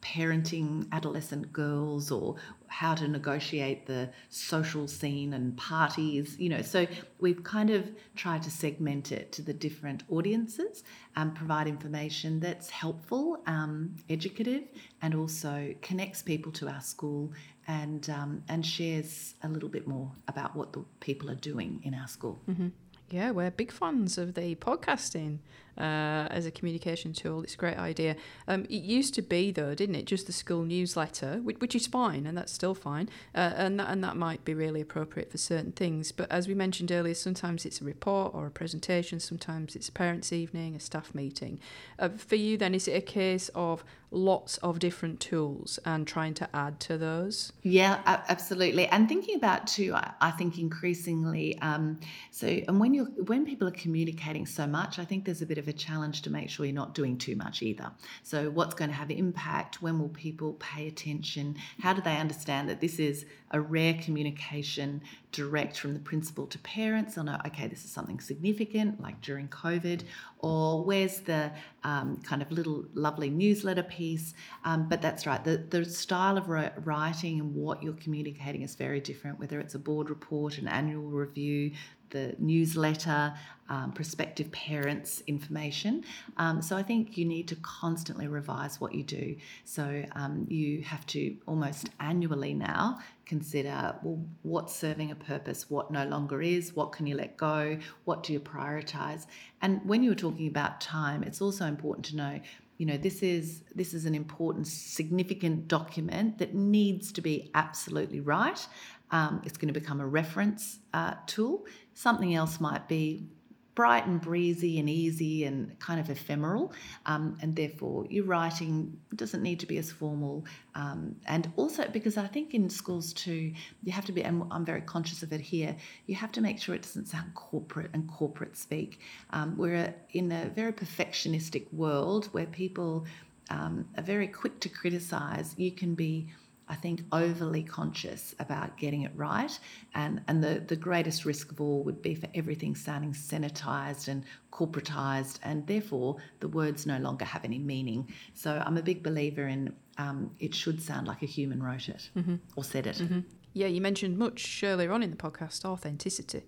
parenting 0.00 0.88
adolescent 0.90 1.52
girls 1.52 2.10
or 2.10 2.36
how 2.72 2.94
to 2.94 3.06
negotiate 3.06 3.84
the 3.84 4.08
social 4.30 4.88
scene 4.88 5.34
and 5.34 5.54
parties 5.58 6.36
you 6.38 6.48
know 6.48 6.62
so 6.62 6.86
we've 7.20 7.44
kind 7.44 7.68
of 7.68 7.90
tried 8.16 8.42
to 8.42 8.50
segment 8.50 9.12
it 9.12 9.30
to 9.30 9.42
the 9.42 9.52
different 9.52 10.02
audiences 10.08 10.82
and 11.14 11.34
provide 11.34 11.68
information 11.68 12.40
that's 12.40 12.70
helpful 12.70 13.42
um, 13.46 13.94
educative 14.08 14.62
and 15.02 15.14
also 15.14 15.74
connects 15.82 16.22
people 16.22 16.50
to 16.50 16.66
our 16.66 16.80
school 16.80 17.30
and 17.68 18.08
um, 18.08 18.42
and 18.48 18.64
shares 18.64 19.34
a 19.42 19.48
little 19.48 19.68
bit 19.68 19.86
more 19.86 20.10
about 20.26 20.56
what 20.56 20.72
the 20.72 20.82
people 21.00 21.30
are 21.30 21.42
doing 21.52 21.78
in 21.84 21.92
our 21.92 22.08
school 22.08 22.40
mm-hmm. 22.48 22.68
yeah 23.10 23.30
we're 23.30 23.50
big 23.50 23.70
fans 23.70 24.16
of 24.16 24.32
the 24.32 24.54
podcasting 24.54 25.38
uh, 25.78 26.28
as 26.30 26.46
a 26.46 26.50
communication 26.50 27.12
tool. 27.12 27.42
It's 27.42 27.54
a 27.54 27.58
great 27.58 27.78
idea. 27.78 28.16
Um, 28.46 28.64
it 28.64 28.82
used 28.82 29.14
to 29.14 29.22
be 29.22 29.50
though, 29.50 29.74
didn't 29.74 29.94
it? 29.94 30.06
Just 30.06 30.26
the 30.26 30.32
school 30.32 30.64
newsletter, 30.64 31.40
which, 31.42 31.60
which 31.60 31.74
is 31.74 31.86
fine, 31.86 32.26
and 32.26 32.36
that's 32.36 32.52
still 32.52 32.74
fine, 32.74 33.08
uh, 33.34 33.52
and 33.56 33.80
that, 33.80 33.90
and 33.90 34.02
that 34.04 34.16
might 34.16 34.44
be 34.44 34.54
really 34.54 34.80
appropriate 34.80 35.30
for 35.30 35.38
certain 35.38 35.72
things. 35.72 36.12
But 36.12 36.30
as 36.30 36.48
we 36.48 36.54
mentioned 36.54 36.92
earlier, 36.92 37.14
sometimes 37.14 37.64
it's 37.64 37.80
a 37.80 37.84
report 37.84 38.34
or 38.34 38.46
a 38.46 38.50
presentation. 38.50 39.20
Sometimes 39.20 39.74
it's 39.76 39.88
a 39.88 39.92
parents' 39.92 40.32
evening, 40.32 40.76
a 40.76 40.80
staff 40.80 41.14
meeting. 41.14 41.58
Uh, 41.98 42.10
for 42.10 42.36
you, 42.36 42.56
then, 42.56 42.74
is 42.74 42.88
it 42.88 42.92
a 42.92 43.00
case 43.00 43.50
of 43.54 43.84
lots 44.12 44.58
of 44.58 44.78
different 44.78 45.18
tools 45.20 45.78
and 45.84 46.06
trying 46.06 46.34
to 46.34 46.48
add 46.54 46.78
to 46.78 46.98
those? 46.98 47.52
Yeah, 47.62 48.00
absolutely. 48.06 48.86
And 48.86 49.08
thinking 49.08 49.36
about 49.36 49.66
too, 49.66 49.94
I, 49.94 50.30
think 50.32 50.58
increasingly. 50.58 51.58
Um, 51.60 51.98
so, 52.30 52.46
and 52.46 52.78
when 52.78 52.94
you 52.94 53.04
when 53.26 53.44
people 53.44 53.66
are 53.68 53.72
communicating 53.72 54.46
so 54.46 54.66
much, 54.66 54.98
I 54.98 55.04
think 55.04 55.24
there's 55.24 55.42
a 55.42 55.46
bit 55.46 55.58
of 55.58 55.61
a 55.68 55.72
challenge 55.72 56.22
to 56.22 56.30
make 56.30 56.50
sure 56.50 56.66
you're 56.66 56.74
not 56.74 56.94
doing 56.94 57.18
too 57.18 57.36
much 57.36 57.62
either. 57.62 57.90
So, 58.22 58.50
what's 58.50 58.74
going 58.74 58.90
to 58.90 58.96
have 58.96 59.10
impact? 59.10 59.82
When 59.82 59.98
will 59.98 60.08
people 60.08 60.54
pay 60.54 60.88
attention? 60.88 61.56
How 61.80 61.92
do 61.92 62.00
they 62.00 62.16
understand 62.16 62.68
that 62.68 62.80
this 62.80 62.98
is 62.98 63.26
a 63.50 63.60
rare 63.60 63.94
communication 63.94 65.02
direct 65.30 65.78
from 65.78 65.94
the 65.94 66.00
principal 66.00 66.46
to 66.46 66.58
parents? 66.60 67.14
They'll 67.14 67.24
know, 67.24 67.38
okay, 67.46 67.66
this 67.66 67.84
is 67.84 67.90
something 67.90 68.20
significant, 68.20 69.00
like 69.00 69.20
during 69.20 69.48
COVID, 69.48 70.02
or 70.38 70.84
where's 70.84 71.20
the 71.20 71.52
um, 71.84 72.18
kind 72.18 72.42
of 72.42 72.50
little 72.50 72.84
lovely 72.94 73.30
newsletter 73.30 73.82
piece? 73.82 74.34
Um, 74.64 74.88
but 74.88 75.02
that's 75.02 75.26
right, 75.26 75.42
the, 75.42 75.58
the 75.58 75.84
style 75.84 76.36
of 76.38 76.48
writing 76.48 77.40
and 77.40 77.54
what 77.54 77.82
you're 77.82 77.92
communicating 77.94 78.62
is 78.62 78.74
very 78.74 79.00
different, 79.00 79.38
whether 79.38 79.60
it's 79.60 79.74
a 79.74 79.78
board 79.78 80.10
report, 80.10 80.58
an 80.58 80.68
annual 80.68 81.04
review, 81.04 81.72
the 82.12 82.34
newsletter, 82.38 83.34
um, 83.68 83.90
prospective 83.92 84.52
parents 84.52 85.22
information. 85.26 86.04
Um, 86.36 86.60
so 86.60 86.76
I 86.76 86.82
think 86.82 87.16
you 87.16 87.24
need 87.24 87.48
to 87.48 87.56
constantly 87.56 88.28
revise 88.28 88.80
what 88.80 88.94
you 88.94 89.02
do. 89.02 89.36
So 89.64 90.04
um, 90.12 90.46
you 90.48 90.82
have 90.82 91.06
to 91.06 91.36
almost 91.46 91.88
annually 91.98 92.52
now 92.52 93.00
consider 93.24 93.96
well, 94.02 94.22
what's 94.42 94.76
serving 94.76 95.10
a 95.10 95.14
purpose, 95.14 95.70
what 95.70 95.90
no 95.90 96.04
longer 96.04 96.42
is, 96.42 96.76
what 96.76 96.92
can 96.92 97.06
you 97.06 97.16
let 97.16 97.38
go, 97.38 97.78
what 98.04 98.22
do 98.22 98.34
you 98.34 98.40
prioritize. 98.40 99.26
And 99.62 99.80
when 99.86 100.02
you're 100.02 100.14
talking 100.14 100.48
about 100.48 100.80
time, 100.80 101.22
it's 101.22 101.40
also 101.40 101.64
important 101.64 102.04
to 102.06 102.16
know 102.16 102.40
you 102.82 102.86
know 102.86 102.96
this 102.96 103.22
is 103.22 103.62
this 103.76 103.94
is 103.94 104.06
an 104.06 104.14
important 104.16 104.66
significant 104.66 105.68
document 105.68 106.38
that 106.38 106.52
needs 106.52 107.12
to 107.12 107.20
be 107.20 107.48
absolutely 107.54 108.18
right. 108.18 108.66
Um, 109.12 109.40
it's 109.44 109.56
going 109.56 109.72
to 109.72 109.80
become 109.80 110.00
a 110.00 110.06
reference 110.20 110.80
uh, 110.92 111.14
tool. 111.28 111.64
Something 111.94 112.34
else 112.34 112.58
might 112.58 112.88
be 112.88 113.28
bright 113.74 114.06
and 114.06 114.20
breezy 114.20 114.78
and 114.78 114.88
easy 114.90 115.44
and 115.44 115.78
kind 115.78 115.98
of 115.98 116.10
ephemeral, 116.10 116.72
um, 117.06 117.38
and 117.40 117.56
therefore 117.56 118.06
your 118.10 118.24
writing 118.24 118.98
doesn't 119.16 119.42
need 119.42 119.58
to 119.60 119.66
be 119.66 119.78
as 119.78 119.90
formal. 119.90 120.44
Um, 120.74 121.16
and 121.26 121.50
also 121.56 121.88
because 121.88 122.16
I 122.16 122.26
think 122.26 122.54
in 122.54 122.68
schools 122.68 123.12
too, 123.12 123.52
you 123.82 123.92
have 123.92 124.04
to 124.06 124.12
be, 124.12 124.22
and 124.24 124.44
I'm 124.50 124.64
very 124.64 124.82
conscious 124.82 125.22
of 125.22 125.32
it 125.32 125.40
here, 125.40 125.74
you 126.06 126.14
have 126.14 126.32
to 126.32 126.40
make 126.40 126.60
sure 126.60 126.74
it 126.74 126.82
doesn't 126.82 127.08
sound 127.08 127.34
corporate 127.34 127.90
and 127.94 128.08
corporate 128.08 128.56
speak. 128.56 129.00
Um, 129.30 129.56
we're 129.56 129.94
in 130.12 130.30
a 130.32 130.46
very 130.50 130.72
perfectionistic 130.72 131.72
world 131.72 132.26
where 132.32 132.46
people 132.46 133.06
um, 133.50 133.86
are 133.96 134.02
very 134.02 134.28
quick 134.28 134.60
to 134.60 134.68
criticize. 134.68 135.54
You 135.56 135.72
can 135.72 135.94
be 135.94 136.28
I 136.68 136.74
think, 136.74 137.02
overly 137.12 137.62
conscious 137.62 138.34
about 138.38 138.76
getting 138.76 139.02
it 139.02 139.12
right. 139.14 139.58
And, 139.94 140.22
and 140.28 140.42
the, 140.42 140.62
the 140.66 140.76
greatest 140.76 141.24
risk 141.24 141.50
of 141.52 141.60
all 141.60 141.82
would 141.84 142.02
be 142.02 142.14
for 142.14 142.28
everything 142.34 142.74
sounding 142.74 143.12
sanitized 143.12 144.08
and 144.08 144.24
corporatized, 144.52 145.38
and 145.42 145.66
therefore 145.66 146.16
the 146.40 146.48
words 146.48 146.86
no 146.86 146.98
longer 146.98 147.24
have 147.24 147.44
any 147.44 147.58
meaning. 147.58 148.08
So 148.34 148.62
I'm 148.64 148.76
a 148.76 148.82
big 148.82 149.02
believer 149.02 149.46
in 149.48 149.74
um, 149.98 150.30
it 150.38 150.54
should 150.54 150.80
sound 150.80 151.06
like 151.06 151.22
a 151.22 151.26
human 151.26 151.62
wrote 151.62 151.88
it 151.88 152.08
mm-hmm. 152.16 152.36
or 152.56 152.64
said 152.64 152.86
it. 152.86 152.96
Mm-hmm. 152.96 153.20
Yeah, 153.52 153.66
you 153.66 153.80
mentioned 153.80 154.16
much 154.16 154.62
earlier 154.64 154.92
on 154.92 155.02
in 155.02 155.10
the 155.10 155.16
podcast 155.16 155.64
authenticity. 155.64 156.44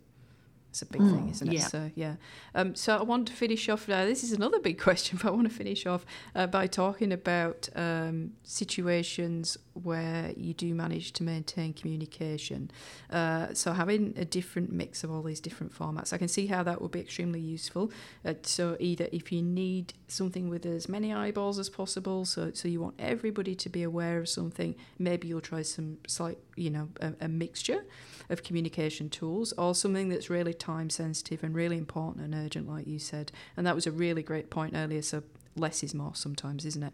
It's 0.74 0.82
a 0.82 0.86
big 0.86 1.02
mm, 1.02 1.14
thing, 1.14 1.28
isn't 1.28 1.46
it? 1.46 1.54
Yeah. 1.54 1.66
So 1.68 1.90
yeah. 1.94 2.16
Um, 2.52 2.74
so 2.74 2.96
I 2.96 3.02
want 3.02 3.28
to 3.28 3.32
finish 3.32 3.68
off. 3.68 3.88
Uh, 3.88 4.06
this 4.06 4.24
is 4.24 4.32
another 4.32 4.58
big 4.58 4.76
question, 4.86 5.20
but 5.22 5.28
I 5.28 5.30
want 5.30 5.48
to 5.48 5.54
finish 5.54 5.86
off 5.86 6.04
uh, 6.34 6.48
by 6.48 6.66
talking 6.66 7.12
about 7.12 7.68
um, 7.76 8.32
situations 8.42 9.56
where 9.74 10.32
you 10.36 10.52
do 10.52 10.74
manage 10.74 11.12
to 11.12 11.22
maintain 11.22 11.74
communication. 11.74 12.72
Uh, 13.08 13.54
so 13.54 13.72
having 13.72 14.14
a 14.16 14.24
different 14.24 14.72
mix 14.72 15.04
of 15.04 15.12
all 15.12 15.22
these 15.22 15.38
different 15.38 15.72
formats, 15.72 16.12
I 16.12 16.18
can 16.18 16.26
see 16.26 16.48
how 16.48 16.64
that 16.64 16.82
would 16.82 16.90
be 16.90 16.98
extremely 16.98 17.40
useful. 17.40 17.92
Uh, 18.24 18.34
so 18.42 18.76
either 18.80 19.08
if 19.12 19.30
you 19.30 19.42
need 19.42 19.94
something 20.08 20.48
with 20.48 20.66
as 20.66 20.88
many 20.88 21.14
eyeballs 21.14 21.60
as 21.60 21.70
possible, 21.70 22.24
so 22.24 22.50
so 22.52 22.66
you 22.66 22.80
want 22.80 22.96
everybody 22.98 23.54
to 23.54 23.68
be 23.68 23.84
aware 23.84 24.18
of 24.18 24.28
something, 24.28 24.74
maybe 24.98 25.28
you'll 25.28 25.40
try 25.40 25.62
some 25.62 25.98
slight, 26.08 26.38
you 26.56 26.70
know, 26.70 26.88
a, 27.00 27.12
a 27.20 27.28
mixture 27.28 27.84
of 28.28 28.42
communication 28.42 29.08
tools, 29.08 29.52
or 29.58 29.74
something 29.74 30.08
that's 30.08 30.30
really 30.30 30.54
time 30.54 30.90
sensitive 30.90 31.42
and 31.42 31.54
really 31.54 31.78
important 31.78 32.24
and 32.24 32.34
urgent, 32.34 32.68
like 32.68 32.86
you 32.86 32.98
said. 32.98 33.32
And 33.56 33.66
that 33.66 33.74
was 33.74 33.86
a 33.86 33.92
really 33.92 34.22
great 34.22 34.50
point 34.50 34.74
earlier. 34.76 35.02
So 35.02 35.22
less 35.56 35.82
is 35.82 35.94
more 35.94 36.14
sometimes, 36.14 36.64
isn't 36.64 36.82
it? 36.82 36.92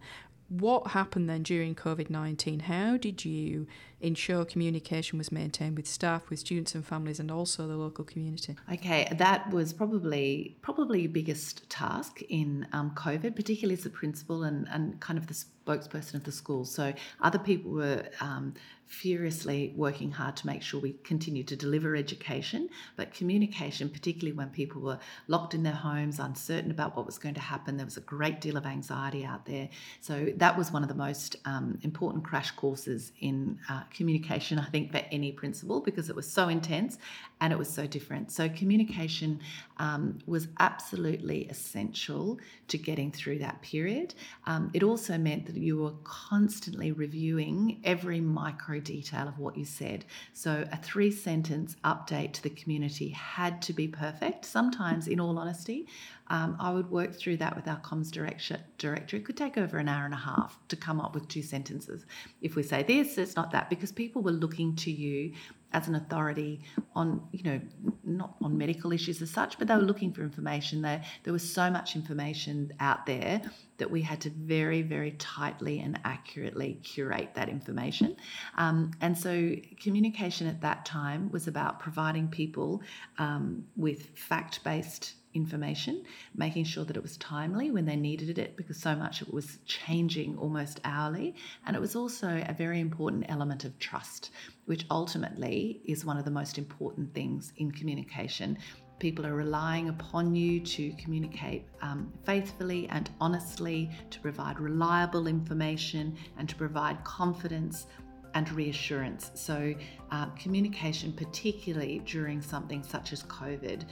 What 0.49 0.89
happened 0.89 1.31
then 1.31 1.43
during 1.43 1.75
COVID 1.75 2.11
19? 2.11 2.61
How 2.61 2.97
did 2.97 3.25
you 3.25 3.67
ensure 4.01 4.45
communication 4.45 5.19
was 5.19 5.31
maintained 5.31 5.77
with 5.77 5.87
staff, 5.87 6.31
with 6.31 6.39
students 6.39 6.75
and 6.75 6.85
families, 6.85 7.21
and 7.21 7.31
also 7.31 7.67
the 7.67 7.77
local 7.77 8.05
community? 8.05 8.57
Okay, 8.73 9.09
that 9.17 9.51
was 9.51 9.73
probably 9.73 10.57
probably 10.63 11.03
your 11.03 11.11
biggest 11.11 11.69
task 11.71 12.23
in 12.29 12.67
um, 12.73 12.93
COVID, 12.93 13.37
particularly 13.37 13.75
as 13.75 13.87
a 13.87 13.91
principal 13.91 14.45
and, 14.45 14.67
and 14.71 15.01
kind 15.01 15.19
of 15.19 15.27
the 15.27 15.35
spokesperson 15.35 16.15
of 16.15 16.25
the 16.25 16.33
school. 16.33 16.65
So 16.65 16.93
other 17.21 17.39
people 17.39 17.73
were 17.73 18.05
um, 18.21 18.55
furiously 18.91 19.73
working 19.77 20.11
hard 20.11 20.37
to 20.37 20.47
make 20.47 20.63
sure 20.63 20.81
we 20.81 20.93
continue 21.05 21.45
to 21.45 21.55
deliver 21.55 21.95
education, 21.95 22.69
but 22.97 23.15
communication, 23.15 23.89
particularly 23.89 24.37
when 24.37 24.49
people 24.49 24.83
were 24.83 24.99
locked 25.29 25.55
in 25.55 25.63
their 25.63 25.73
homes, 25.73 26.19
uncertain 26.19 26.73
about 26.73 26.97
what 26.97 27.07
was 27.07 27.17
going 27.17 27.35
to 27.35 27.41
happen, 27.41 27.77
there 27.77 27.87
was 27.87 27.97
a 27.97 28.01
great 28.01 28.41
deal 28.41 28.57
of 28.57 28.67
anxiety 28.67 29.25
out 29.25 29.47
there. 29.47 29.69
So 30.01 30.33
that 30.37 30.59
was 30.59 30.73
one 30.73 30.83
of 30.83 30.89
the 30.89 30.97
most 30.97 31.37
um, 31.45 31.79
important 31.83 32.25
crash 32.25 32.51
courses 32.51 33.13
in 33.21 33.61
uh, 33.69 33.83
communication, 33.91 34.59
I 34.59 34.67
think, 34.67 34.93
for 34.93 35.03
any 35.11 35.33
principal 35.33 35.81
because 35.81 36.09
it 36.11 36.17
was 36.17 36.31
so 36.31 36.49
intense 36.49 36.99
and 37.41 37.53
it 37.53 37.59
was 37.59 37.69
so 37.69 37.87
different. 37.87 38.31
So 38.31 38.49
communication 38.49 39.41
um, 39.79 40.19
was 40.27 40.49
absolutely 40.59 41.47
essential 41.49 42.39
to 42.69 42.79
getting 42.79 43.11
through 43.11 43.39
that 43.39 43.61
period. 43.63 44.15
Um, 44.47 44.71
it 44.75 44.83
also 44.83 45.17
meant 45.17 45.47
that 45.47 45.57
you 45.57 45.79
were 45.79 45.95
constantly 46.05 46.93
reviewing 46.93 47.81
every 47.85 48.21
micro 48.21 48.79
detail 48.81 49.27
of 49.27 49.39
what 49.39 49.57
you 49.57 49.65
said. 49.65 50.05
So, 50.35 50.67
a 50.71 50.77
three 50.77 51.11
sentence 51.11 51.77
update 51.85 52.33
to 52.35 52.43
the 52.43 52.51
community 52.51 53.09
had 53.11 53.63
to 53.63 53.73
be 53.73 53.89
perfect. 53.89 54.45
Sometimes, 54.45 55.09
in 55.09 55.19
all 55.19 55.39
honesty, 55.39 55.87
um, 56.31 56.57
I 56.61 56.71
would 56.71 56.91
work 56.91 57.13
through 57.13 57.39
that 57.39 57.57
with 57.57 57.67
our 57.67 57.81
comms 57.81 58.11
director. 58.11 58.59
Director, 58.79 59.17
it 59.17 59.25
could 59.25 59.37
take 59.37 59.59
over 59.59 59.79
an 59.79 59.89
hour 59.89 60.05
and 60.05 60.15
a 60.15 60.19
half 60.19 60.59
to 60.69 60.77
come 60.77 61.01
up 61.01 61.13
with 61.13 61.27
two 61.27 61.43
sentences. 61.43 62.07
If 62.41 62.55
we 62.55 62.63
say 62.63 62.85
this, 62.85 63.19
it's 63.19 63.35
not 63.35 63.51
that, 63.51 63.69
because 63.81 63.93
people 63.93 64.21
were 64.21 64.31
looking 64.31 64.77
to 64.77 64.91
you 64.91 65.33
as 65.73 65.89
an 65.89 65.95
authority 65.95 66.61
on, 66.95 67.27
you 67.33 67.43
know, 67.43 67.61
not 68.05 68.35
on 68.43 68.59
medical 68.59 68.93
issues 68.93 69.23
as 69.23 69.31
such, 69.31 69.59
but 69.59 69.69
they 69.69 69.75
were 69.75 69.81
looking 69.81 70.13
for 70.13 70.23
information. 70.23 70.83
There, 70.83 71.03
there 71.25 71.33
was 71.33 71.49
so 71.49 71.71
much 71.71 71.97
information 71.97 72.75
out 72.79 73.07
there 73.07 73.41
that 73.81 73.91
we 73.91 74.03
had 74.03 74.21
to 74.21 74.31
very, 74.31 74.83
very 74.83 75.13
tightly 75.13 75.81
and 75.81 75.99
accurately 76.05 76.75
curate 76.85 77.35
that 77.35 77.49
information. 77.49 78.17
Um, 78.57 78.93
and 79.01 79.19
so, 79.19 79.57
communication 79.81 80.47
at 80.47 80.61
that 80.61 80.87
time 80.87 81.31
was 81.33 81.49
about 81.49 81.81
providing 81.81 82.29
people 82.29 82.83
um, 83.19 83.65
with 83.77 84.17
fact 84.17 84.63
based 84.63 85.15
information, 85.33 86.05
making 86.35 86.65
sure 86.65 86.85
that 86.85 86.97
it 86.97 87.03
was 87.03 87.17
timely 87.17 87.71
when 87.71 87.85
they 87.85 87.97
needed 87.97 88.39
it 88.39 88.57
because 88.57 88.77
so 88.77 88.95
much 88.95 89.23
it 89.23 89.33
was 89.33 89.59
changing 89.65 90.37
almost 90.37 90.81
hourly. 90.85 91.35
And 91.67 91.77
it 91.77 91.81
was 91.81 91.95
also 91.95 92.45
a 92.47 92.53
very 92.53 92.81
important 92.81 93.27
element 93.29 93.65
of 93.65 93.79
trust, 93.79 94.31
which 94.67 94.85
ultimately 94.91 95.81
is 95.85 96.05
one 96.05 96.17
of 96.17 96.25
the 96.25 96.31
most 96.31 96.59
important 96.59 97.15
things 97.15 97.53
in 97.57 97.71
communication. 97.71 98.59
People 99.01 99.27
are 99.27 99.35
relying 99.35 99.89
upon 99.89 100.37
you 100.37 100.61
to 100.61 100.93
communicate 100.93 101.65
um, 101.83 102.13
faithfully 102.25 102.87
and 102.91 103.11
honestly, 103.21 103.91
to 104.11 104.21
provide 104.21 104.61
reliable 104.61 105.27
information, 105.27 106.17
and 106.39 106.49
to 106.49 106.55
provide 106.55 107.03
confidence 107.03 107.87
and 108.35 108.51
reassurance. 108.53 109.33
So, 109.35 109.75
uh, 110.13 110.27
communication, 110.39 111.13
particularly 111.13 112.03
during 112.05 112.41
something 112.41 112.83
such 112.85 113.13
as 113.13 113.25
COVID, 113.25 113.85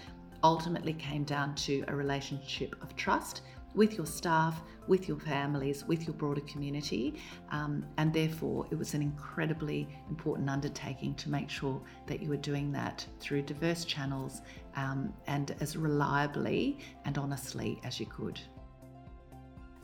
ultimately 0.44 0.92
came 0.92 1.24
down 1.24 1.54
to 1.56 1.84
a 1.88 1.96
relationship 1.96 2.76
of 2.82 2.94
trust 2.94 3.42
with 3.74 3.96
your 3.96 4.06
staff, 4.06 4.60
with 4.86 5.08
your 5.08 5.18
families, 5.18 5.84
with 5.84 6.06
your 6.06 6.14
broader 6.14 6.40
community. 6.42 7.20
Um, 7.50 7.84
and 7.96 8.12
therefore, 8.12 8.66
it 8.70 8.74
was 8.74 8.94
an 8.94 9.02
incredibly 9.02 9.88
important 10.08 10.48
undertaking 10.48 11.14
to 11.16 11.30
make 11.30 11.50
sure 11.50 11.80
that 12.06 12.22
you 12.22 12.28
were 12.28 12.36
doing 12.36 12.72
that 12.72 13.06
through 13.20 13.42
diverse 13.42 13.84
channels 13.84 14.40
um, 14.76 15.12
and 15.26 15.54
as 15.60 15.76
reliably 15.76 16.78
and 17.04 17.18
honestly 17.18 17.80
as 17.84 18.00
you 18.00 18.06
could. 18.06 18.40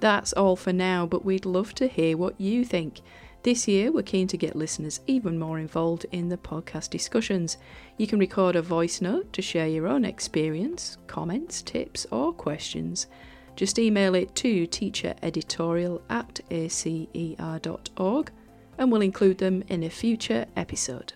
That's 0.00 0.32
all 0.32 0.56
for 0.56 0.72
now, 0.72 1.06
but 1.06 1.24
we'd 1.24 1.46
love 1.46 1.74
to 1.76 1.86
hear 1.86 2.16
what 2.16 2.40
you 2.40 2.64
think. 2.64 3.00
This 3.42 3.68
year, 3.68 3.92
we're 3.92 4.02
keen 4.02 4.26
to 4.28 4.38
get 4.38 4.56
listeners 4.56 5.00
even 5.06 5.38
more 5.38 5.58
involved 5.58 6.06
in 6.12 6.30
the 6.30 6.36
podcast 6.38 6.88
discussions. 6.88 7.58
You 7.98 8.06
can 8.06 8.18
record 8.18 8.56
a 8.56 8.62
voice 8.62 9.02
note 9.02 9.34
to 9.34 9.42
share 9.42 9.68
your 9.68 9.86
own 9.86 10.04
experience, 10.06 10.96
comments, 11.06 11.60
tips, 11.60 12.06
or 12.10 12.32
questions. 12.32 13.06
Just 13.56 13.78
email 13.78 14.14
it 14.14 14.34
to 14.36 14.66
teachereditorial 14.66 16.02
at 16.10 16.40
acer.org 16.50 18.30
and 18.78 18.90
we'll 18.90 19.02
include 19.02 19.38
them 19.38 19.62
in 19.68 19.84
a 19.84 19.90
future 19.90 20.46
episode. 20.56 21.12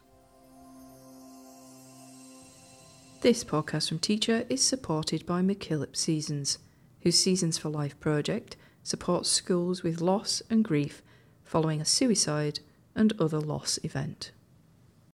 This 3.21 3.43
podcast 3.43 3.89
from 3.89 3.99
Teacher 3.99 4.45
is 4.49 4.65
supported 4.65 5.27
by 5.27 5.43
MacKillop 5.43 5.97
Seasons, 5.97 6.59
whose 7.01 7.19
Seasons 7.19 7.59
for 7.59 7.69
Life 7.69 7.99
project 7.99 8.57
supports 8.85 9.29
schools 9.29 9.83
with 9.83 10.01
loss 10.01 10.41
and 10.49 10.65
grief 10.65 11.03
following 11.43 11.81
a 11.81 11.85
suicide 11.85 12.61
and 12.95 13.13
other 13.21 13.41
loss 13.41 13.79
event. 13.83 14.31